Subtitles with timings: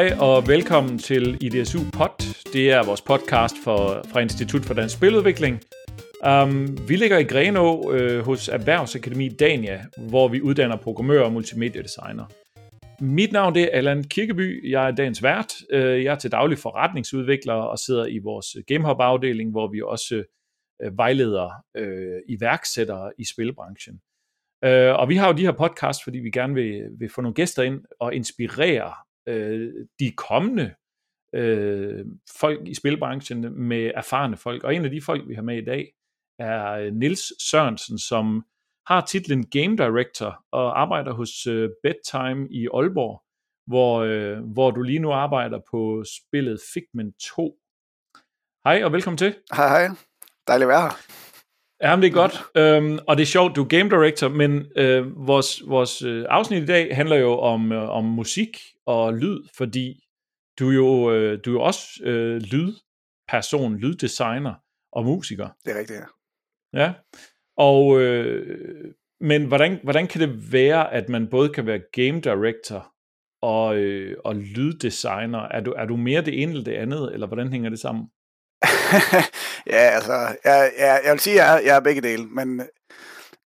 [0.00, 2.50] Hej og velkommen til IDSU Pod.
[2.52, 5.60] Det er vores podcast for, fra Institut for Dansk Spiludvikling.
[6.26, 12.24] Um, vi ligger i Grenå øh, hos Erhvervsakademi Dania, hvor vi uddanner programmører og multimediedesigner.
[13.00, 14.70] Mit navn det er Allan Kirkeby.
[14.70, 15.52] Jeg er dagens vært.
[15.70, 20.22] Øh, jeg er til daglig forretningsudvikler og sidder i vores GameHub-afdeling, hvor vi også
[20.82, 24.00] øh, vejleder øh, iværksættere i spilbranchen.
[24.64, 27.34] Øh, og vi har jo de her podcast, fordi vi gerne vil, vil få nogle
[27.34, 28.92] gæster ind og inspirere
[29.28, 30.74] øh, de kommende
[31.34, 32.06] øh,
[32.38, 34.64] folk i spilbranchen med erfarne folk.
[34.64, 35.92] Og en af de folk, vi har med i dag,
[36.38, 38.44] er øh, Nils Sørensen, som
[38.86, 43.22] har titlen Game Director og arbejder hos øh, Bedtime i Aalborg,
[43.66, 47.56] hvor, øh, hvor du lige nu arbejder på spillet Figment 2.
[48.64, 49.34] Hej og velkommen til.
[49.52, 49.96] Hej hej.
[50.46, 50.96] Dejligt at være her.
[51.82, 52.42] Ja, det er godt.
[52.56, 56.62] Øhm, og det er sjovt, du er game director, men øh, vores, vores øh, afsnit
[56.62, 58.58] i dag handler jo om, øh, om musik
[58.90, 60.00] og lyd, fordi
[60.58, 64.54] du er jo, øh, du er jo også øh, lydperson, lyddesigner
[64.92, 65.48] og musiker.
[65.64, 66.06] Det er rigtigt, ja.
[66.80, 66.92] Ja,
[67.56, 72.92] og øh, men hvordan, hvordan kan det være, at man både kan være game director
[73.42, 75.38] og, øh, og lyddesigner?
[75.38, 78.04] Er du, er du mere det ene eller det andet, eller hvordan hænger det sammen?
[79.74, 80.12] ja, altså,
[80.44, 82.62] jeg, jeg, jeg vil sige, at jeg, jeg er begge dele, men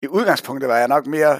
[0.01, 1.39] i udgangspunktet var jeg nok mere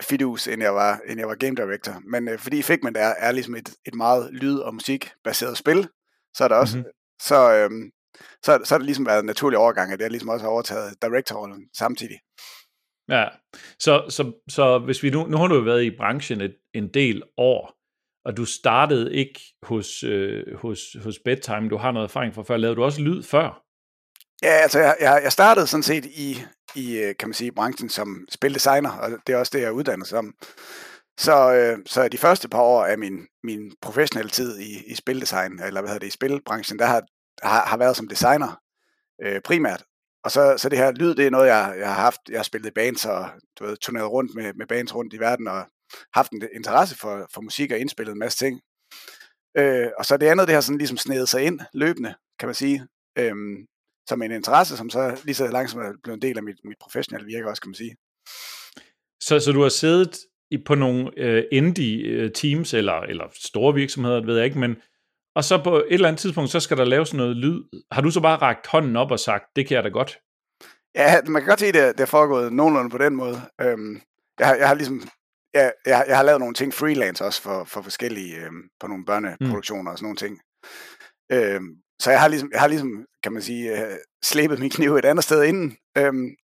[0.00, 2.02] lydfidus, end jeg var, end jeg var game director.
[2.10, 5.88] Men øh, fordi Figment er, er ligesom et, et meget lyd- og musikbaseret spil,
[6.36, 6.92] så er der også, mm-hmm.
[7.22, 7.90] så, øhm,
[8.44, 11.02] så, så har det ligesom været en naturlig overgang, at jeg ligesom også har overtaget
[11.02, 12.18] director-rollen samtidig.
[13.08, 13.28] Ja,
[13.78, 16.88] så, så, så hvis vi nu, nu har du jo været i branchen et, en
[16.88, 17.74] del år,
[18.24, 22.56] og du startede ikke hos, øh, hos, hos Bedtime, du har noget erfaring fra før,
[22.56, 23.64] lavede du også lyd før?
[24.42, 26.36] Ja, altså jeg, jeg, jeg startede sådan set i,
[26.74, 29.70] i, øh, kan man sige, branchen som spildesigner, og det er også det, jeg er
[29.70, 30.34] uddannet som.
[31.18, 35.52] Så, øh, så de første par år af min, min professionelle tid i, i spildesign,
[35.52, 37.02] eller hvad hedder det, i spilbranchen, der har,
[37.42, 38.60] har, har været som designer
[39.24, 39.84] øh, primært.
[40.24, 42.20] Og så, så det her lyd, det er noget, jeg, jeg har haft.
[42.28, 45.20] Jeg har spillet i bands og du ved, turneret rundt med, med bands rundt i
[45.20, 45.66] verden, og
[46.14, 48.60] haft en interesse for, for musik og indspillet en masse ting.
[49.58, 52.54] Øh, og så det andet, det har sådan ligesom snedet sig ind løbende, kan man
[52.54, 52.86] sige,
[53.18, 53.56] Øhm,
[54.10, 56.80] som en interesse, som så lige så langsomt er blevet en del af mit, mit
[56.84, 57.94] professionelle virke også, kan man sige.
[59.26, 60.18] Så, så du har siddet
[60.50, 64.58] i, på nogle øh, indie øh, teams, eller, eller store virksomheder, det ved jeg ikke,
[64.58, 64.76] men
[65.36, 67.62] og så på et eller andet tidspunkt, så skal der laves noget lyd.
[67.92, 70.18] Har du så bare rakt hånden op og sagt, det kan jeg da godt?
[70.94, 73.40] Ja, man kan godt se, at det, det er foregået nogenlunde på den måde.
[73.60, 74.00] Øhm,
[74.38, 75.02] jeg, har, jeg har ligesom
[75.54, 79.04] jeg, jeg, jeg har lavet nogle ting freelance også for, for forskellige, øhm, på nogle
[79.04, 79.92] børneproduktioner mm.
[79.92, 80.40] og sådan nogle ting.
[81.32, 81.70] Øhm,
[82.02, 85.04] så jeg har ligesom, jeg har ligesom kan man sige, øh, slæbet min kniv et
[85.04, 85.76] andet sted inden.
[85.98, 86.36] Øhm,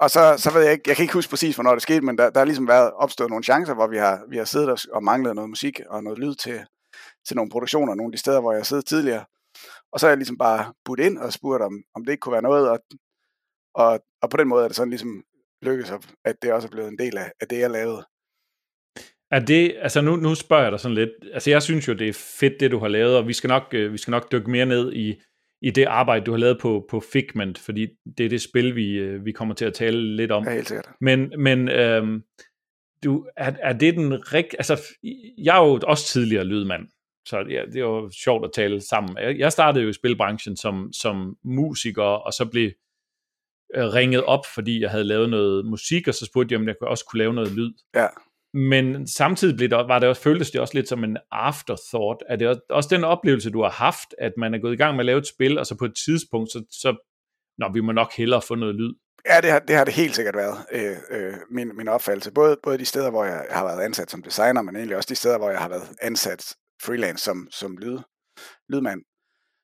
[0.00, 2.18] og så, så ved jeg ikke, jeg kan ikke huske præcis, hvornår det skete, men
[2.18, 4.78] der, der har ligesom været opstået nogle chancer, hvor vi har, vi har siddet og,
[4.92, 6.60] og manglet noget musik og noget lyd til,
[7.26, 9.24] til nogle produktioner, nogle af de steder, hvor jeg har siddet tidligere.
[9.92, 12.32] Og så har jeg ligesom bare budt ind og spurgt, om, om det ikke kunne
[12.32, 12.78] være noget, og,
[13.74, 15.24] og, og på den måde er det sådan ligesom
[15.62, 15.92] lykkedes,
[16.24, 18.04] at det også er blevet en del af, af det, jeg lavede.
[19.30, 22.08] Er det, altså nu, nu spørger jeg dig sådan lidt, altså jeg synes jo, det
[22.08, 24.50] er fedt, det du har lavet, og vi skal nok, øh, vi skal nok dykke
[24.50, 25.20] mere ned i,
[25.62, 27.86] i det arbejde, du har lavet på, på Figment, fordi
[28.18, 30.44] det er det spil, vi, øh, vi kommer til at tale lidt om.
[30.44, 30.88] Ja, helt sikkert.
[31.00, 32.22] Men, men øhm,
[33.04, 34.44] du, er, er det den rig...
[34.58, 34.82] Altså,
[35.38, 36.88] jeg er jo også tidligere lydmand,
[37.26, 39.38] så ja, det jo sjovt at tale sammen.
[39.38, 42.70] Jeg startede jo i spilbranchen som, som musiker, og så blev
[43.74, 46.74] øh, ringet op, fordi jeg havde lavet noget musik, og så spurgte jeg, om jeg
[46.82, 47.72] også kunne lave noget lyd.
[47.94, 48.06] Ja.
[48.54, 52.22] Men samtidig blev det, var det også, føltes det også lidt som en afterthought.
[52.28, 55.00] Er det også den oplevelse, du har haft, at man er gået i gang med
[55.00, 56.96] at lave et spil, og så på et tidspunkt, så, så
[57.58, 58.94] når vi må nok hellere få noget lyd?
[59.26, 62.32] Ja, det har det, har det helt sikkert været, øh, øh, min, min opfattelse.
[62.32, 65.14] Både, både de steder, hvor jeg har været ansat som designer, men egentlig også de
[65.14, 67.98] steder, hvor jeg har været ansat freelance som, som lyd,
[68.68, 69.00] lydmand.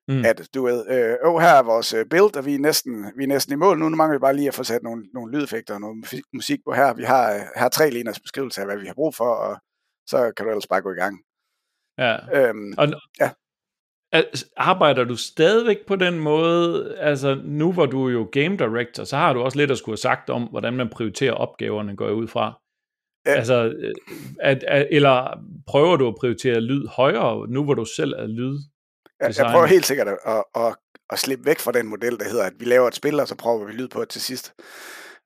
[0.09, 0.25] Mm.
[0.25, 3.23] At du ved, øh, oh, her er vores øh, build, og vi er, næsten, vi
[3.23, 3.88] er næsten i mål nu.
[3.88, 5.96] Nu mangler vi bare lige at få sat nogle, nogle lydeffekter og noget
[6.34, 6.94] musik på her.
[6.94, 9.61] Vi har, øh, her tre linjers beskrivelse af, hvad vi har brug for, og
[10.06, 11.17] så kan du ellers bare gå i gang.
[11.99, 12.14] Ja.
[12.38, 12.87] Øhm, og,
[13.20, 13.31] ja.
[14.56, 19.17] Arbejder du stadigvæk på den måde, altså nu hvor du er jo game director, så
[19.17, 22.14] har du også lidt at skulle have sagt om, hvordan man prioriterer opgaverne, går jeg
[22.14, 22.61] ud fra.
[23.26, 23.32] Ja.
[23.32, 23.94] Altså, øh,
[24.40, 28.58] at, at, eller prøver du at prioritere lyd højere, nu hvor du selv er lyd?
[29.29, 30.76] Jeg, jeg prøver helt sikkert at, at, at,
[31.11, 33.35] at slippe væk fra den model, der hedder, at vi laver et spil, og så
[33.35, 34.55] prøver vi lyd på det til sidst.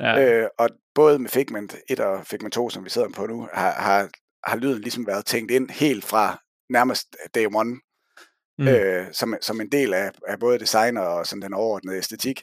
[0.01, 0.41] Ja.
[0.43, 3.71] Øh, og både med Figment 1 og Figment 2, som vi sidder på nu, har,
[3.73, 4.11] har,
[4.45, 7.81] har lyden ligesom været tænkt ind helt fra nærmest day one,
[8.59, 8.69] mm.
[8.69, 12.43] øh, som, som en del af, af både design og sådan den overordnede æstetik.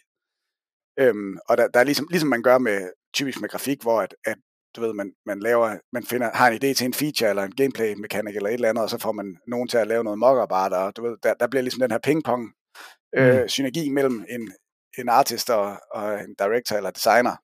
[0.99, 4.15] Øhm, og der, der er ligesom, ligesom man gør med typisk med grafik, hvor at,
[4.25, 4.37] at
[4.75, 7.55] du ved, man, man laver, man finder, har en idé til en feature, eller en
[7.55, 10.19] gameplay mekanik, eller et eller andet, og så får man nogen til at lave noget
[10.19, 12.53] mock og du ved, der, der bliver ligesom den her pingpong
[13.17, 13.47] øh, mm.
[13.47, 14.51] synergi mellem en,
[14.97, 17.35] en artist og, og en director eller designer.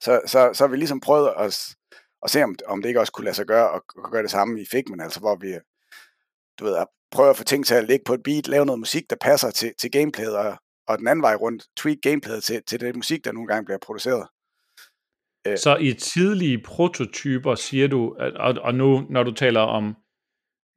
[0.00, 1.76] Så, så, så har vi ligesom prøvet at,
[2.22, 4.30] at se, om, om det ikke også kunne lade sig gøre, og, og gøre det
[4.30, 5.54] samme i Figment, altså hvor vi,
[6.58, 6.76] du ved,
[7.10, 9.50] prøver at få ting til at ligge på et beat, lave noget musik, der passer
[9.50, 10.56] til, til gameplayet, og,
[10.88, 13.78] og den anden vej rundt, tweak gameplayet til, til det musik, der nogle gange bliver
[13.78, 14.28] produceret.
[15.46, 15.58] Øh.
[15.58, 19.96] Så i tidlige prototyper siger du, og, og nu når du taler om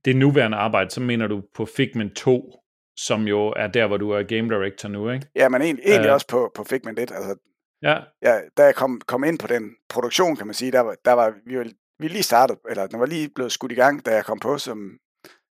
[0.05, 2.61] det nuværende arbejde, så mener du på Figment 2,
[2.97, 5.27] som jo er der, hvor du er game director nu, ikke?
[5.35, 7.11] Ja, men egentlig, egentlig uh, også på, på Figment 1.
[7.11, 7.35] Altså,
[7.81, 7.97] ja.
[8.21, 8.39] ja.
[8.57, 11.33] Da jeg kom, kom ind på den produktion, kan man sige, der var, der var
[11.45, 11.67] vi, var,
[11.99, 14.57] vi lige startet, eller den var lige blevet skudt i gang, da jeg kom på
[14.57, 14.97] som,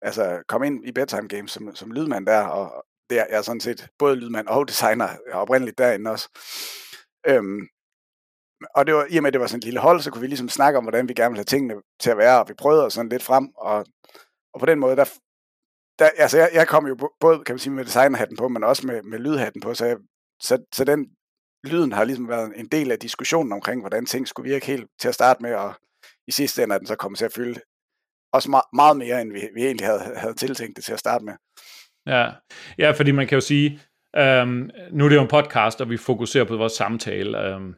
[0.01, 3.41] altså kom ind i Bedtime Games som, som lydmand der, og det er jeg er
[3.41, 6.29] sådan set både lydmand og designer oprindeligt derinde også.
[7.27, 7.67] Øhm,
[8.75, 10.21] og det var, i og med, at det var sådan et lille hold, så kunne
[10.21, 12.53] vi ligesom snakke om, hvordan vi gerne ville have tingene til at være, og vi
[12.53, 13.85] prøvede sådan lidt frem, og,
[14.53, 15.05] og på den måde, der,
[15.99, 18.87] der altså jeg, jeg kom jo både, kan man sige, med designerhatten på, men også
[18.87, 19.97] med, med lydhatten på, så, jeg,
[20.39, 21.05] så, så den
[21.63, 25.07] lyden har ligesom været en del af diskussionen omkring, hvordan ting skulle virke helt til
[25.07, 25.73] at starte med, og
[26.27, 27.59] i sidste ende er den så kommet til at fylde
[28.33, 31.25] også meget, meget mere, end vi, vi egentlig havde, havde tiltænkt det til at starte
[31.25, 31.33] med.
[32.05, 32.31] Ja,
[32.77, 33.81] ja fordi man kan jo sige,
[34.15, 37.73] øhm, nu er det jo en podcast, og vi fokuserer på vores samtale, øhm,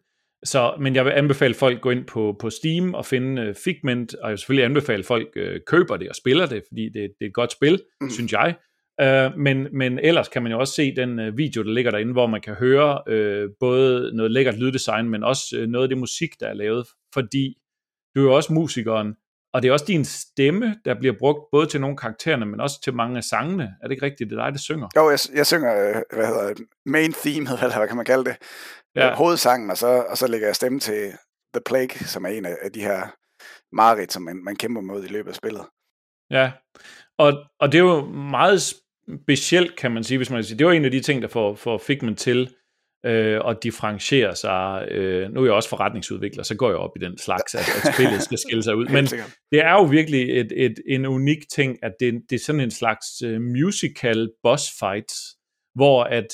[0.48, 4.16] så, men jeg vil anbefale folk gå ind på, på Steam og finde uh, Figment,
[4.16, 7.22] og jeg vil selvfølgelig anbefale folk uh, køber det og spiller det, fordi det, det
[7.22, 8.10] er et godt spil, mm.
[8.10, 8.56] synes jeg.
[9.02, 12.14] Uh, men, men ellers kan man jo også se den uh, video, der ligger derinde,
[12.14, 15.98] hvor man kan høre uh, både noget lækkert lyddesign, men også uh, noget af det
[15.98, 17.56] musik, der er lavet, fordi
[18.16, 19.14] du er jo også musikeren,
[19.54, 22.82] og det er også din stemme, der bliver brugt både til nogle karaktererne, men også
[22.84, 23.64] til mange af sangene.
[23.64, 24.88] Er det ikke rigtigt, det er dig, der synger?
[24.96, 28.36] Jo, jeg, jeg synger, hvad hedder det, main theme, eller hvad kan man kalde det
[28.98, 29.16] ja.
[29.16, 31.14] hovedsangen, og så, og så lægger jeg stemme til
[31.54, 33.16] The Plague, som er en af, de her
[33.76, 35.66] mareridt, som man, man kæmper mod i løbet af spillet.
[36.32, 36.52] Ja,
[37.18, 38.62] og, og det er jo meget
[39.26, 40.58] specielt, kan man sige, hvis man siger.
[40.58, 42.56] Det var en af de ting, der får, får Figment til
[43.06, 44.88] øh, at differentiere sig.
[44.92, 47.94] Øh, nu er jeg også forretningsudvikler, så går jeg op i den slags, at, at
[47.94, 48.86] spillet skal skille sig ud.
[48.96, 49.06] Men
[49.52, 52.72] det er jo virkelig et, et, en unik ting, at det, det er sådan en
[52.72, 55.14] slags uh, musical boss fight,
[55.76, 56.28] hvor at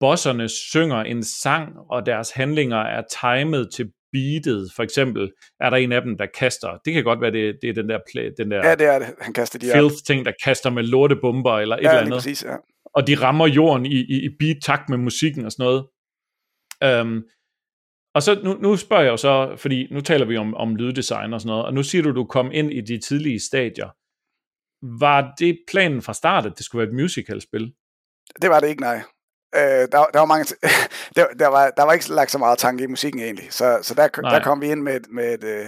[0.00, 4.72] bosserne synger en sang, og deres handlinger er timet til beatet.
[4.76, 5.30] For eksempel
[5.60, 7.88] er der en af dem, der kaster, det kan godt være, det, det er den
[7.88, 9.08] der, play, den der ja, det er det.
[9.20, 12.12] Han kaster de filth ting, der kaster med lortebomber eller et ja, eller andet.
[12.12, 12.56] Præcis, ja.
[12.94, 15.86] Og de rammer jorden i, i, i beat takt med musikken og sådan noget.
[17.00, 17.24] Um,
[18.14, 21.32] og så nu, nu spørger jeg jo så, fordi nu taler vi om, om lyddesign
[21.32, 23.88] og sådan noget, og nu siger du, du kom ind i de tidlige stadier.
[25.00, 27.72] Var det planen fra start, at det skulle være et musicalspil?
[28.42, 29.02] Det var det ikke, nej.
[29.54, 30.44] Øh, der, der var mange
[31.16, 33.94] der, der, var, der var ikke lagt så meget tanke i musikken egentlig, så, så
[33.94, 35.66] der, der kom vi ind med, med et, øh,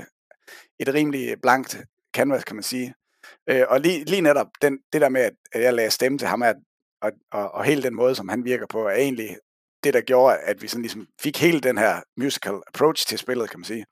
[0.81, 1.79] et rimelig blankt
[2.17, 2.95] canvas, kan man sige.
[3.49, 6.43] Øh, og lige, lige netop den, det der med, at jeg lagde stemme til ham,
[6.43, 6.57] at,
[7.03, 9.37] og, og, og hele den måde, som han virker på, er egentlig
[9.85, 13.51] det, der gjorde, at vi sådan ligesom fik hele den her musical approach til spillet,
[13.51, 13.87] kan man sige.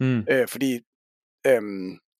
[0.00, 0.26] Mm.
[0.30, 0.80] Øh, fordi,
[1.46, 1.62] øh,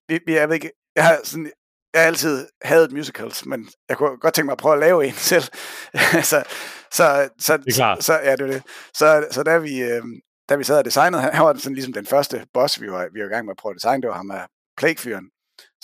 [0.08, 1.52] vi, vi, jeg ved ikke, jeg har sådan,
[1.94, 5.06] jeg har altid hadet musicals, men jeg kunne godt tænke mig at prøve at lave
[5.06, 5.44] en selv.
[6.22, 6.44] så,
[6.92, 8.04] så, så, det er klart.
[8.04, 8.62] Så, ja, det er det.
[8.94, 10.02] Så, så da vi, øh,
[10.48, 13.20] da vi sad og designede, han var sådan ligesom den første boss, vi var, vi
[13.20, 15.31] var i gang med at prøve at designe, det var ham af Plague-fyren.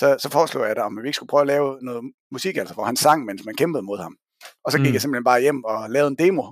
[0.00, 2.75] Så, så foreslog jeg, at om vi ikke skulle prøve at lave noget musik, altså
[2.75, 4.16] hvor han sang, mens man kæmpede mod ham.
[4.64, 4.92] Og så gik mm.
[4.92, 6.42] jeg simpelthen bare hjem og lavede en demo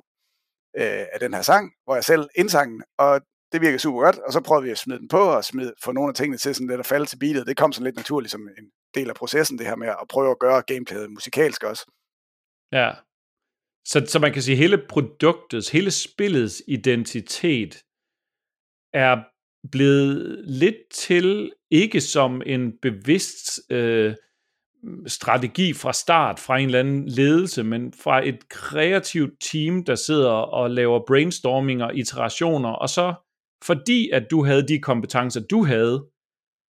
[0.79, 3.21] øh, af den her sang, hvor jeg selv indsang og
[3.53, 5.93] det virker super godt, og så prøvede vi at smide den på, og smide, få
[5.93, 7.47] nogle af tingene til sådan lidt at falde til beatet.
[7.47, 10.31] Det kom sådan lidt naturligt som en del af processen, det her med at prøve
[10.31, 11.87] at gøre gameplayet musikalsk også.
[12.73, 12.91] Ja,
[13.87, 17.83] så, så man kan sige, hele produktets, hele spillets identitet
[18.95, 19.17] er
[19.73, 24.15] blevet lidt til, ikke som en bevidst øh,
[25.07, 30.31] strategi fra start, fra en eller anden ledelse, men fra et kreativt team, der sidder
[30.31, 33.15] og laver brainstorming og iterationer, og så
[33.65, 36.07] fordi at du havde de kompetencer, du havde,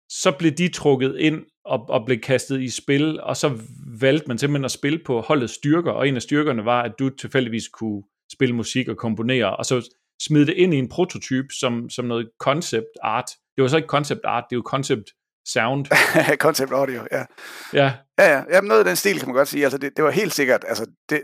[0.09, 3.59] så blev de trukket ind og, og blev kastet i spil, og så
[4.01, 7.09] valgte man simpelthen at spille på holdets styrker, og en af styrkerne var, at du
[7.09, 8.03] tilfældigvis kunne
[8.33, 9.91] spille musik og komponere, og så
[10.23, 13.31] smide det ind i en prototype som, som noget concept art.
[13.57, 15.11] Det var så ikke concept art, det var concept
[15.49, 15.87] sound.
[16.45, 17.25] concept audio, ja.
[17.73, 17.93] Ja.
[18.19, 18.43] Ja, ja.
[18.51, 19.65] Jamen, noget af den stil kan man godt sige.
[19.65, 21.23] Altså, det, det var helt sikkert, altså, det,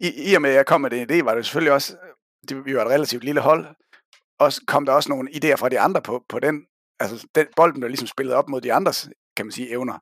[0.00, 1.96] i, i og med, at jeg kom med den idé, var det selvfølgelig også,
[2.48, 3.66] det, vi var et relativt lille hold,
[4.38, 6.62] og kom der også nogle idéer fra de andre på, på den,
[7.00, 9.98] altså den, bolden blev ligesom spillet op mod de andres, kan man sige, evner,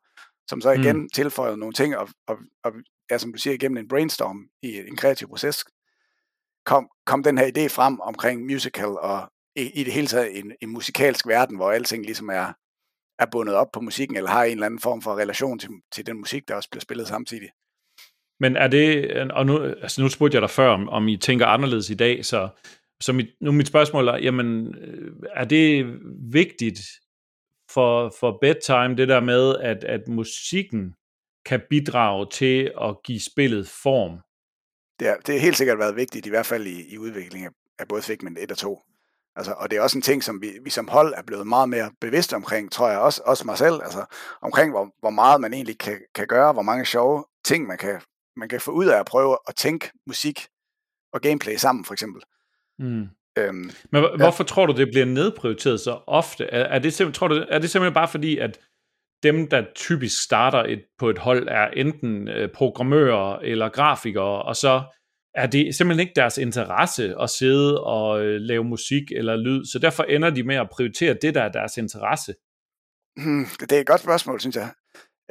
[0.51, 1.09] som så igen mm.
[1.15, 2.73] tilføjede nogle ting, og, og, og
[3.11, 5.65] ja, som du siger, igennem en brainstorm i en kreativ proces,
[6.67, 10.53] kom, kom den her idé frem omkring musical og i, i det hele taget en,
[10.61, 12.53] en musikalsk verden, hvor alting ligesom er,
[13.19, 16.07] er bundet op på musikken, eller har en eller anden form for relation til, til
[16.07, 17.49] den musik, der også bliver spillet samtidig.
[18.41, 21.47] Men er det, og nu, altså nu spurgte jeg dig før, om, om I tænker
[21.47, 22.49] anderledes i dag, så,
[23.01, 25.87] så mit, nu mit spørgsmål er, jamen, øh, er det
[26.33, 26.79] vigtigt
[27.75, 30.95] for, for bedtime, det der med, at, at musikken
[31.47, 34.19] kan bidrage til at give spillet form?
[35.01, 37.89] Det, er, det har helt sikkert været vigtigt, i hvert fald i, i udviklingen af,
[37.89, 38.83] både Figment 1 og 2.
[39.37, 41.69] Altså, og det er også en ting, som vi, vi som hold er blevet meget
[41.69, 44.05] mere bevidste omkring, tror jeg, også, også mig selv, altså
[44.41, 48.01] omkring, hvor, hvor meget man egentlig kan, kan gøre, hvor mange sjove ting, man kan,
[48.37, 50.47] man kan få ud af at prøve at tænke musik
[51.13, 52.23] og gameplay sammen, for eksempel.
[52.79, 53.09] Mm.
[53.39, 54.17] Øhm, Men ja.
[54.17, 56.45] hvorfor tror du, det bliver nedprioriteret så ofte?
[56.45, 58.61] Er, er, det tror du, er det simpelthen bare fordi, at
[59.23, 64.57] dem, der typisk starter et, på et hold, er enten øh, programmører eller grafikere, og
[64.57, 64.83] så
[65.35, 69.79] er det simpelthen ikke deres interesse at sidde og øh, lave musik eller lyd, så
[69.79, 72.35] derfor ender de med at prioritere det, der er deres interesse.
[73.17, 74.71] Hmm, det er et godt spørgsmål, synes jeg.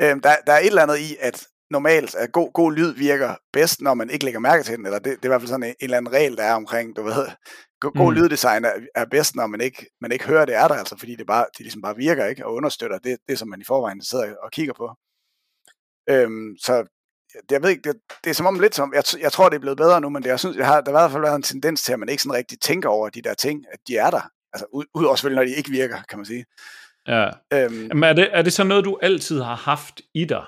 [0.01, 3.36] Øhm, der, der er et eller andet i, at normalt at god, god lyd virker
[3.53, 5.50] bedst, når man ikke lægger mærke til den, eller det, det er i hvert fald
[5.50, 7.27] sådan en, en eller anden regel, der er omkring, du ved,
[7.82, 8.17] god, god mm.
[8.20, 11.15] lyddesign er, er bedst, når man ikke, man ikke hører, det er der, altså fordi
[11.15, 14.01] det, bare, det ligesom bare virker, ikke, og understøtter det, det, som man i forvejen
[14.01, 14.96] sidder og kigger på.
[16.10, 16.86] Øhm, så
[17.51, 19.60] jeg ved ikke, det, det er som om lidt som, jeg, jeg tror, det er
[19.60, 21.36] blevet bedre nu, men det, jeg synes, jeg har, der har i hvert fald været
[21.36, 23.98] en tendens til, at man ikke sådan rigtig tænker over de der ting, at de
[23.98, 24.29] er der.
[24.53, 26.46] Altså, udover selvfølgelig, når de ikke virker, kan man sige.
[27.08, 27.29] Ja.
[27.53, 30.46] Øhm, men er det, er det så noget, du altid har haft i dig?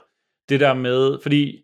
[0.49, 1.63] Det der med, fordi,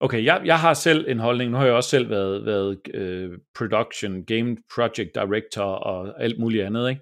[0.00, 3.38] okay, jeg, jeg har selv en holdning, nu har jeg også selv været, været uh,
[3.58, 7.00] production, game project director og alt muligt andet, ikke?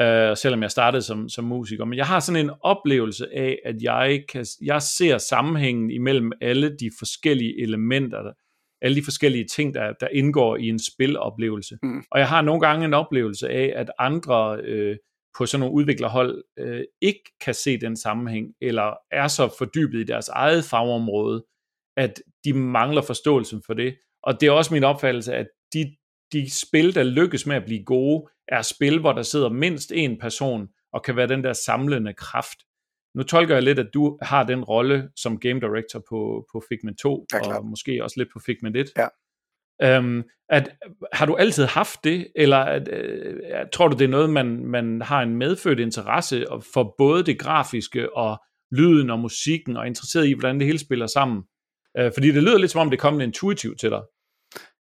[0.00, 1.84] Uh, selvom jeg startede som, som musiker.
[1.84, 6.68] Men jeg har sådan en oplevelse af, at jeg, kan, jeg ser sammenhængen imellem alle
[6.68, 8.32] de forskellige elementer,
[8.82, 11.78] alle de forskellige ting, der, der indgår i en spiloplevelse.
[11.82, 12.02] Mm.
[12.10, 14.96] Og jeg har nogle gange en oplevelse af, at andre øh,
[15.38, 20.04] på sådan nogle udviklerhold øh, ikke kan se den sammenhæng, eller er så fordybet i
[20.04, 21.44] deres eget fagområde,
[21.96, 23.96] at de mangler forståelsen for det.
[24.22, 25.96] Og det er også min opfattelse, at de,
[26.32, 30.18] de spil, der lykkes med at blive gode, er spil, hvor der sidder mindst en
[30.18, 32.58] person, og kan være den der samlende kraft.
[33.14, 36.98] Nu tolker jeg lidt, at du har den rolle som game director på, på Figment
[36.98, 38.92] 2, ja, og måske også lidt på Figment 1.
[38.96, 39.06] Ja.
[39.82, 40.70] Øhm, at,
[41.12, 43.36] har du altid haft det, eller at, øh,
[43.72, 48.16] tror du, det er noget, man, man har en medfødt interesse for både det grafiske
[48.16, 51.42] og lyden og musikken, og interesseret i, hvordan det hele spiller sammen?
[51.98, 54.00] Øh, fordi det lyder lidt som om, det kommer intuitivt til dig.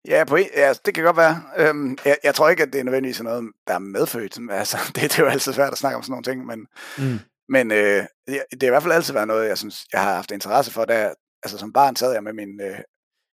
[0.07, 1.41] Ja, på en, ja, det kan godt være.
[1.57, 4.39] Øhm, jeg, jeg tror ikke, at det er nødvendigvis noget, der er medfødt.
[4.51, 6.67] Altså, det, det er jo altid svært at snakke om sådan nogle ting, men,
[6.97, 7.19] mm.
[7.49, 10.15] men øh, det, det har i hvert fald altid været noget, jeg synes, jeg har
[10.15, 10.85] haft interesse for.
[10.85, 12.79] Da, altså, som barn sad jeg med min, øh,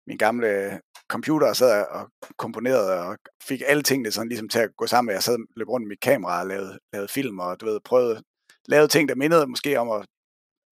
[0.06, 4.76] min gamle computer og sad og komponerede og fik alle tingene sådan ligesom til at
[4.76, 5.14] gå sammen.
[5.14, 8.22] Jeg sad løb rundt med mit kamera og lavede, lavede film og du ved, prøvede,
[8.68, 10.06] lavede ting, der mindede måske om at,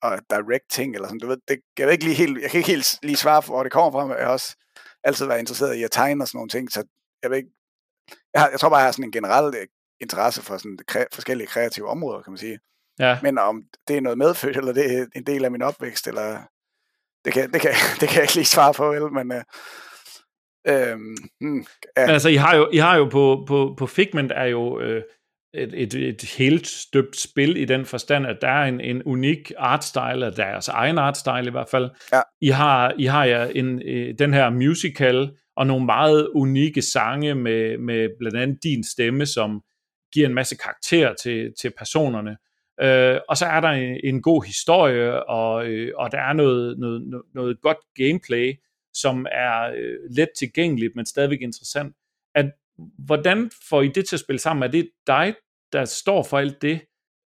[0.02, 1.20] at direct ting eller sådan.
[1.20, 3.52] Du ved, det, jeg, ved ikke lige helt, jeg kan ikke helt lige svare for,
[3.52, 4.56] hvor det kommer fra, men jeg har også
[5.04, 6.84] altid været interesseret i at tegne og sådan nogle ting, så
[7.22, 7.50] jeg ved ikke,
[8.34, 9.66] jeg, har, jeg tror bare, jeg har sådan en generel øh,
[10.00, 12.58] interesse for sådan kre, forskellige kreative områder, kan man sige.
[12.98, 13.18] Ja.
[13.22, 16.42] Men om det er noget medfødt, eller det er en del af min opvækst, eller
[17.24, 19.32] det kan, det kan, det kan jeg ikke lige svare på, vel, men...
[19.32, 19.42] Øh,
[20.68, 21.64] Øhm, hmm,
[21.96, 22.10] ja.
[22.10, 25.02] Altså, I har jo, I har jo på, på, på Figment er jo øh,
[25.54, 29.52] et, et, et helt støbt spil i den forstand, at der er en, en unik
[29.58, 31.90] artstyle, at deres egen artstyle i hvert fald.
[32.12, 32.20] Ja.
[32.40, 37.34] I har, I har ja en, øh, den her musical og nogle meget unikke sange
[37.34, 39.60] med, med blandt andet din stemme, som
[40.12, 42.36] giver en masse karakter til, til personerne.
[42.80, 46.78] Øh, og så er der en, en god historie, og, øh, og der er noget,
[46.78, 48.54] noget, noget godt gameplay,
[48.94, 51.94] som er øh, let tilgængeligt, men stadigvæk interessant.
[52.34, 52.46] At,
[52.98, 54.62] hvordan får I det til at spille sammen?
[54.62, 55.34] Er det dig,
[55.72, 56.80] der står for alt det,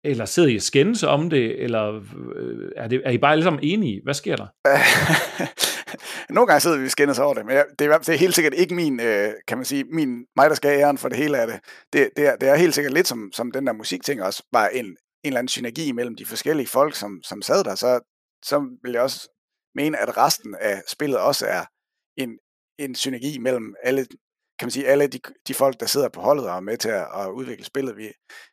[0.04, 2.02] eller sidder I og skændes om det, eller
[2.36, 4.00] øh, er, det, er I bare alle sammen enige?
[4.04, 4.46] Hvad sker der?
[6.34, 8.54] Nogle gange sidder vi og skændes over det, men det er, det er helt sikkert
[8.54, 11.46] ikke min, øh, kan man sige, min, mig, der skal æren for det hele af
[11.46, 11.60] det.
[11.92, 14.68] Det, det, er, det er helt sikkert lidt som, som den der musikting også, var
[14.68, 18.00] en, en eller anden synergi mellem de forskellige folk, som, som sad der, så,
[18.44, 19.28] så vil jeg også
[19.74, 21.64] mene, at resten af spillet også er
[22.16, 22.38] en,
[22.78, 24.06] en synergi mellem alle,
[24.58, 26.88] kan man sige, alle de, de folk, der sidder på holdet og er med til
[26.88, 27.96] at, at udvikle spillet.
[27.96, 28.12] Vi,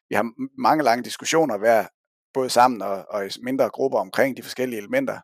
[0.09, 0.31] vi har
[0.61, 1.87] mange lange diskussioner hver,
[2.33, 5.19] både sammen og, og i mindre grupper omkring de forskellige elementer.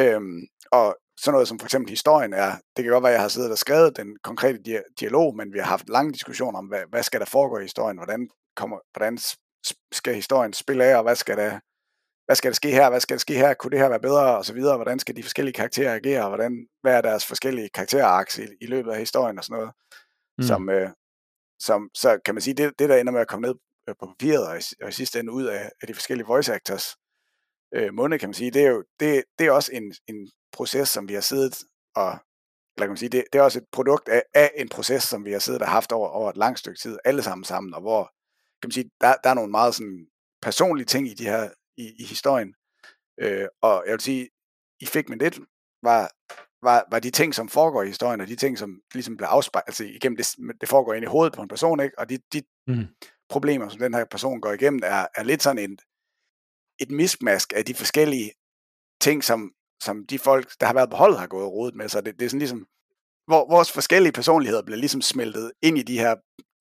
[0.00, 0.40] Øhm,
[0.72, 3.28] og sådan noget som for eksempel historien er, det kan godt være, at jeg har
[3.28, 7.02] siddet og skrevet den konkrete dialog, men vi har haft lange diskussioner om, hvad, hvad
[7.02, 9.18] skal der foregå i historien, hvordan, kommer, hvordan
[9.92, 11.60] skal historien spille af, og hvad skal der
[12.26, 14.36] hvad skal der ske her, hvad skal der ske her, kunne det her være bedre,
[14.38, 18.38] og så videre, hvordan skal de forskellige karakterer agere, hvordan, hvad er deres forskellige karakterarks
[18.38, 19.74] i, i løbet af historien og sådan noget,
[20.38, 20.44] mm.
[20.44, 20.90] som, øh,
[21.60, 23.54] som, så kan man sige, det, det der ender med at komme ned
[23.88, 26.54] øh, på papiret, og i, og i sidste ende ud af, af de forskellige voice
[26.54, 26.96] actors
[27.74, 30.88] øh, munde, kan man sige, det er jo det, det er også en, en proces,
[30.88, 31.56] som vi har siddet
[31.96, 32.10] og,
[32.76, 35.24] eller kan man sige, det, det er også et produkt af, af en proces, som
[35.24, 37.80] vi har siddet og haft over, over et langt stykke tid, alle sammen sammen, og
[37.80, 38.12] hvor,
[38.64, 40.06] kan man sige, der, der er nogle meget sådan
[40.42, 42.54] personlige ting i de her, i, i historien,
[43.20, 44.28] øh, og jeg vil sige,
[44.80, 45.40] i Figment 1
[45.82, 46.10] var,
[46.62, 49.68] var, var de ting, som foregår i historien, og de ting, som ligesom bliver afspejlet,
[49.68, 50.26] altså igennem det,
[50.60, 51.98] det foregår ind i hovedet på en person, ikke?
[51.98, 52.86] og de, de mm.
[53.28, 55.78] problemer, som den her person går igennem, er, er lidt sådan en,
[56.80, 58.32] et mismask af de forskellige
[59.00, 59.52] ting, som,
[59.82, 61.88] som de folk, der har været på holdet, har gået rodet med.
[61.88, 62.66] Så det, det er sådan ligesom,
[63.26, 66.14] hvor vores forskellige personligheder bliver ligesom smeltet ind i de her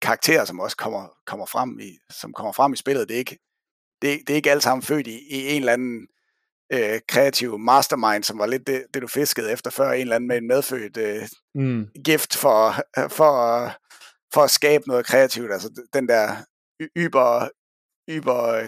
[0.04, 3.10] karakterer, som også kommer, kommer, frem, i, som kommer frem i spillet.
[3.10, 3.40] Det er ikke,
[4.02, 6.08] det, det er ikke alt sammen født i, i en eller anden
[6.74, 10.28] øh, kreativ mastermind, som var lidt det, det, du fiskede efter før, en eller anden
[10.28, 11.88] med en medfødt øh, mm.
[12.06, 12.76] gift for,
[13.10, 13.72] for,
[14.34, 15.52] for at skabe noget kreativt.
[15.52, 16.36] Altså den der
[16.98, 17.50] yber,
[18.10, 18.68] yber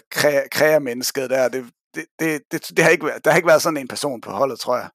[0.51, 1.65] kræ, mennesket der, det,
[1.95, 4.59] det, det, det, det har ikke, der har ikke været sådan en person på holdet,
[4.59, 4.89] tror jeg.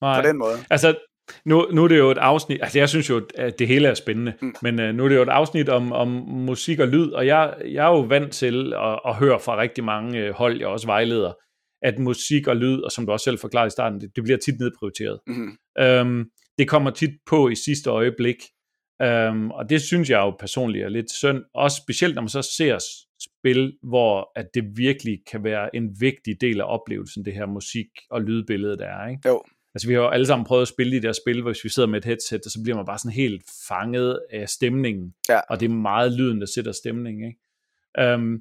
[0.00, 0.20] Nej.
[0.20, 0.64] På den måde.
[0.70, 0.98] Altså,
[1.44, 3.94] nu, nu er det jo et afsnit, altså jeg synes jo, at det hele er
[3.94, 4.54] spændende, mm.
[4.62, 7.54] men uh, nu er det jo et afsnit om, om musik og lyd, og jeg,
[7.64, 10.86] jeg er jo vant til at, at høre fra rigtig mange uh, hold, jeg også
[10.86, 11.32] vejleder,
[11.82, 14.38] at musik og lyd, og som du også selv forklarede i starten, det, det bliver
[14.38, 15.20] tit nedprioriteret.
[15.26, 15.56] Mm.
[15.82, 16.26] Um,
[16.58, 18.36] det kommer tit på i sidste øjeblik,
[19.04, 22.42] um, og det synes jeg jo personligt er lidt synd, også specielt når man så
[22.42, 22.78] ser
[23.20, 27.86] spil, hvor at det virkelig kan være en vigtig del af oplevelsen, det her musik
[28.10, 29.08] og lydbillede, der er.
[29.08, 29.28] Ikke?
[29.28, 29.42] Jo.
[29.74, 31.88] Altså vi har jo alle sammen prøvet at spille de der spil, hvis vi sidder
[31.88, 35.40] med et headset, og så bliver man bare sådan helt fanget af stemningen, ja.
[35.50, 37.26] og det er meget lyden, der sætter stemning.
[37.26, 38.14] Ikke?
[38.14, 38.40] Um,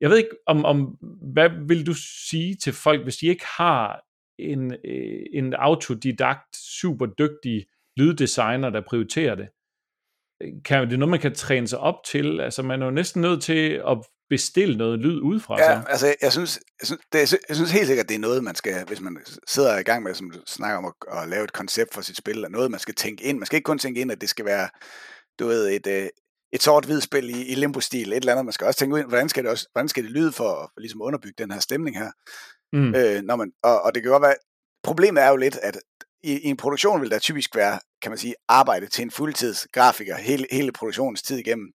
[0.00, 0.96] jeg ved ikke, om, om
[1.32, 1.94] hvad vil du
[2.28, 4.00] sige til folk, hvis de ikke har
[4.38, 7.66] en, øh, en autodidakt, super dygtig
[7.96, 9.48] lyddesigner, der prioriterer det?
[10.64, 12.40] Kan, det er noget, man kan træne sig op til?
[12.40, 13.98] Altså man er jo næsten nødt til at
[14.30, 15.60] bestille noget lyd udefra.
[15.60, 15.88] Ja, så.
[15.88, 18.84] altså jeg synes, jeg synes, det, jeg synes helt sikkert, det er noget, man skal,
[18.86, 21.94] hvis man sidder i gang med, som du snakker om, at, at lave et koncept
[21.94, 23.38] for sit spil, er noget, man skal tænke ind.
[23.38, 24.68] Man skal ikke kun tænke ind, at det skal være,
[25.38, 26.08] du ved, et, øh,
[26.52, 28.44] et sort-hvid spil i, i limbo-stil, et eller andet.
[28.44, 30.80] Man skal også tænke ind, hvordan skal det, også, hvordan skal det lyde for, for
[30.80, 32.10] ligesom at underbygge den her stemning her.
[32.72, 32.94] Mm.
[32.94, 34.34] Øh, når man, og, og det kan godt være,
[34.82, 35.78] problemet er jo lidt, at
[36.22, 39.66] i, i en produktion vil der typisk være, kan man sige, arbejde til en fuldtids
[39.72, 41.72] grafiker hele, hele produktionens tid igennem.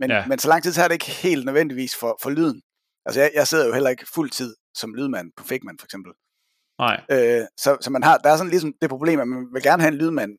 [0.00, 0.26] Men, ja.
[0.26, 2.62] men så lang tid er det ikke helt nødvendigvis for, for lyden.
[3.06, 6.12] Altså jeg, jeg sidder jo heller ikke fuld tid som lydmand på Figman for eksempel.
[6.78, 7.00] Nej.
[7.10, 9.82] Øh, så, så man har, der er sådan ligesom det problem, at man vil gerne
[9.82, 10.32] have en lydmand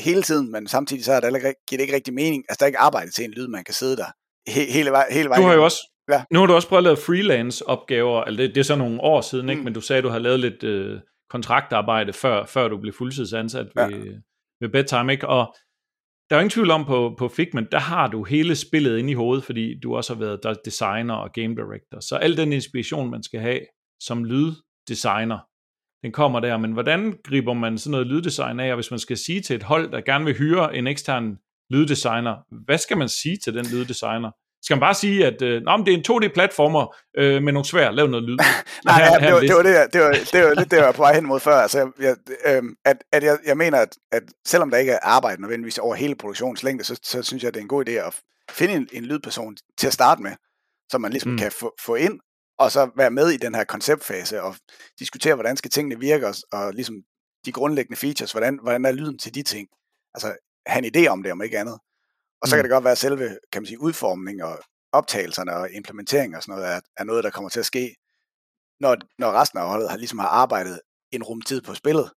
[0.00, 2.44] hele tiden, men samtidig så er der ikke, giver det ikke rigtig mening.
[2.48, 4.10] Altså der er ikke arbejde til en lydmand kan sidde der
[4.46, 5.42] he, hele, vej, hele vejen.
[5.42, 6.24] Du har jo også, ja.
[6.30, 9.00] nu har du også prøvet at lave freelance opgaver, altså det, det er så nogle
[9.00, 9.60] år siden, ikke?
[9.60, 9.64] Mm.
[9.64, 11.00] men du sagde, at du har lavet lidt øh,
[11.30, 13.88] kontraktarbejde, før, før du blev fuldtidsansat ja
[14.60, 15.28] ved, bedtime, ikke?
[15.28, 15.56] og
[16.30, 19.14] der er ingen tvivl om på, på Figment, der har du hele spillet inde i
[19.14, 22.00] hovedet, fordi du også har været designer og game director.
[22.00, 23.60] Så al den inspiration, man skal have
[24.00, 25.38] som lyddesigner,
[26.02, 26.56] den kommer der.
[26.56, 29.62] Men hvordan griber man sådan noget lyddesign af, og hvis man skal sige til et
[29.62, 31.38] hold, der gerne vil hyre en ekstern
[31.70, 34.30] lyddesigner, hvad skal man sige til den lyddesigner?
[34.64, 37.64] Skal man bare sige, at øh, Nå, men det er en 2D-platformer øh, med nogle
[37.64, 38.36] svær, lav noget lyd?
[38.84, 40.86] Nej, her, ja, det, var, det, var det, det, var, det var lidt det, jeg
[40.86, 41.56] var på vej hen mod før.
[41.56, 45.40] Altså, jeg, øh, at, at jeg, jeg mener, at, at selvom der ikke er arbejde
[45.40, 48.20] nødvendigvis over hele produktionens længde, så, så synes jeg, det er en god idé at
[48.50, 50.32] finde en, en lydperson til at starte med,
[50.90, 51.38] som man ligesom mm.
[51.38, 52.20] kan få, få ind,
[52.58, 54.56] og så være med i den her konceptfase, og
[54.98, 56.96] diskutere, hvordan skal tingene virke, og, og ligesom
[57.44, 59.68] de grundlæggende features, hvordan, hvordan er lyden til de ting.
[60.14, 60.34] Altså,
[60.66, 61.78] have en idé om det, om ikke andet.
[62.44, 62.58] Og så mm.
[62.58, 64.58] kan det godt være, at selve kan man sige, udformning og
[64.92, 67.96] optagelserne og implementering og sådan noget er, er noget, der kommer til at ske,
[68.80, 70.80] når, når resten af holdet har, ligesom har arbejdet
[71.12, 72.10] en rumtid på spillet.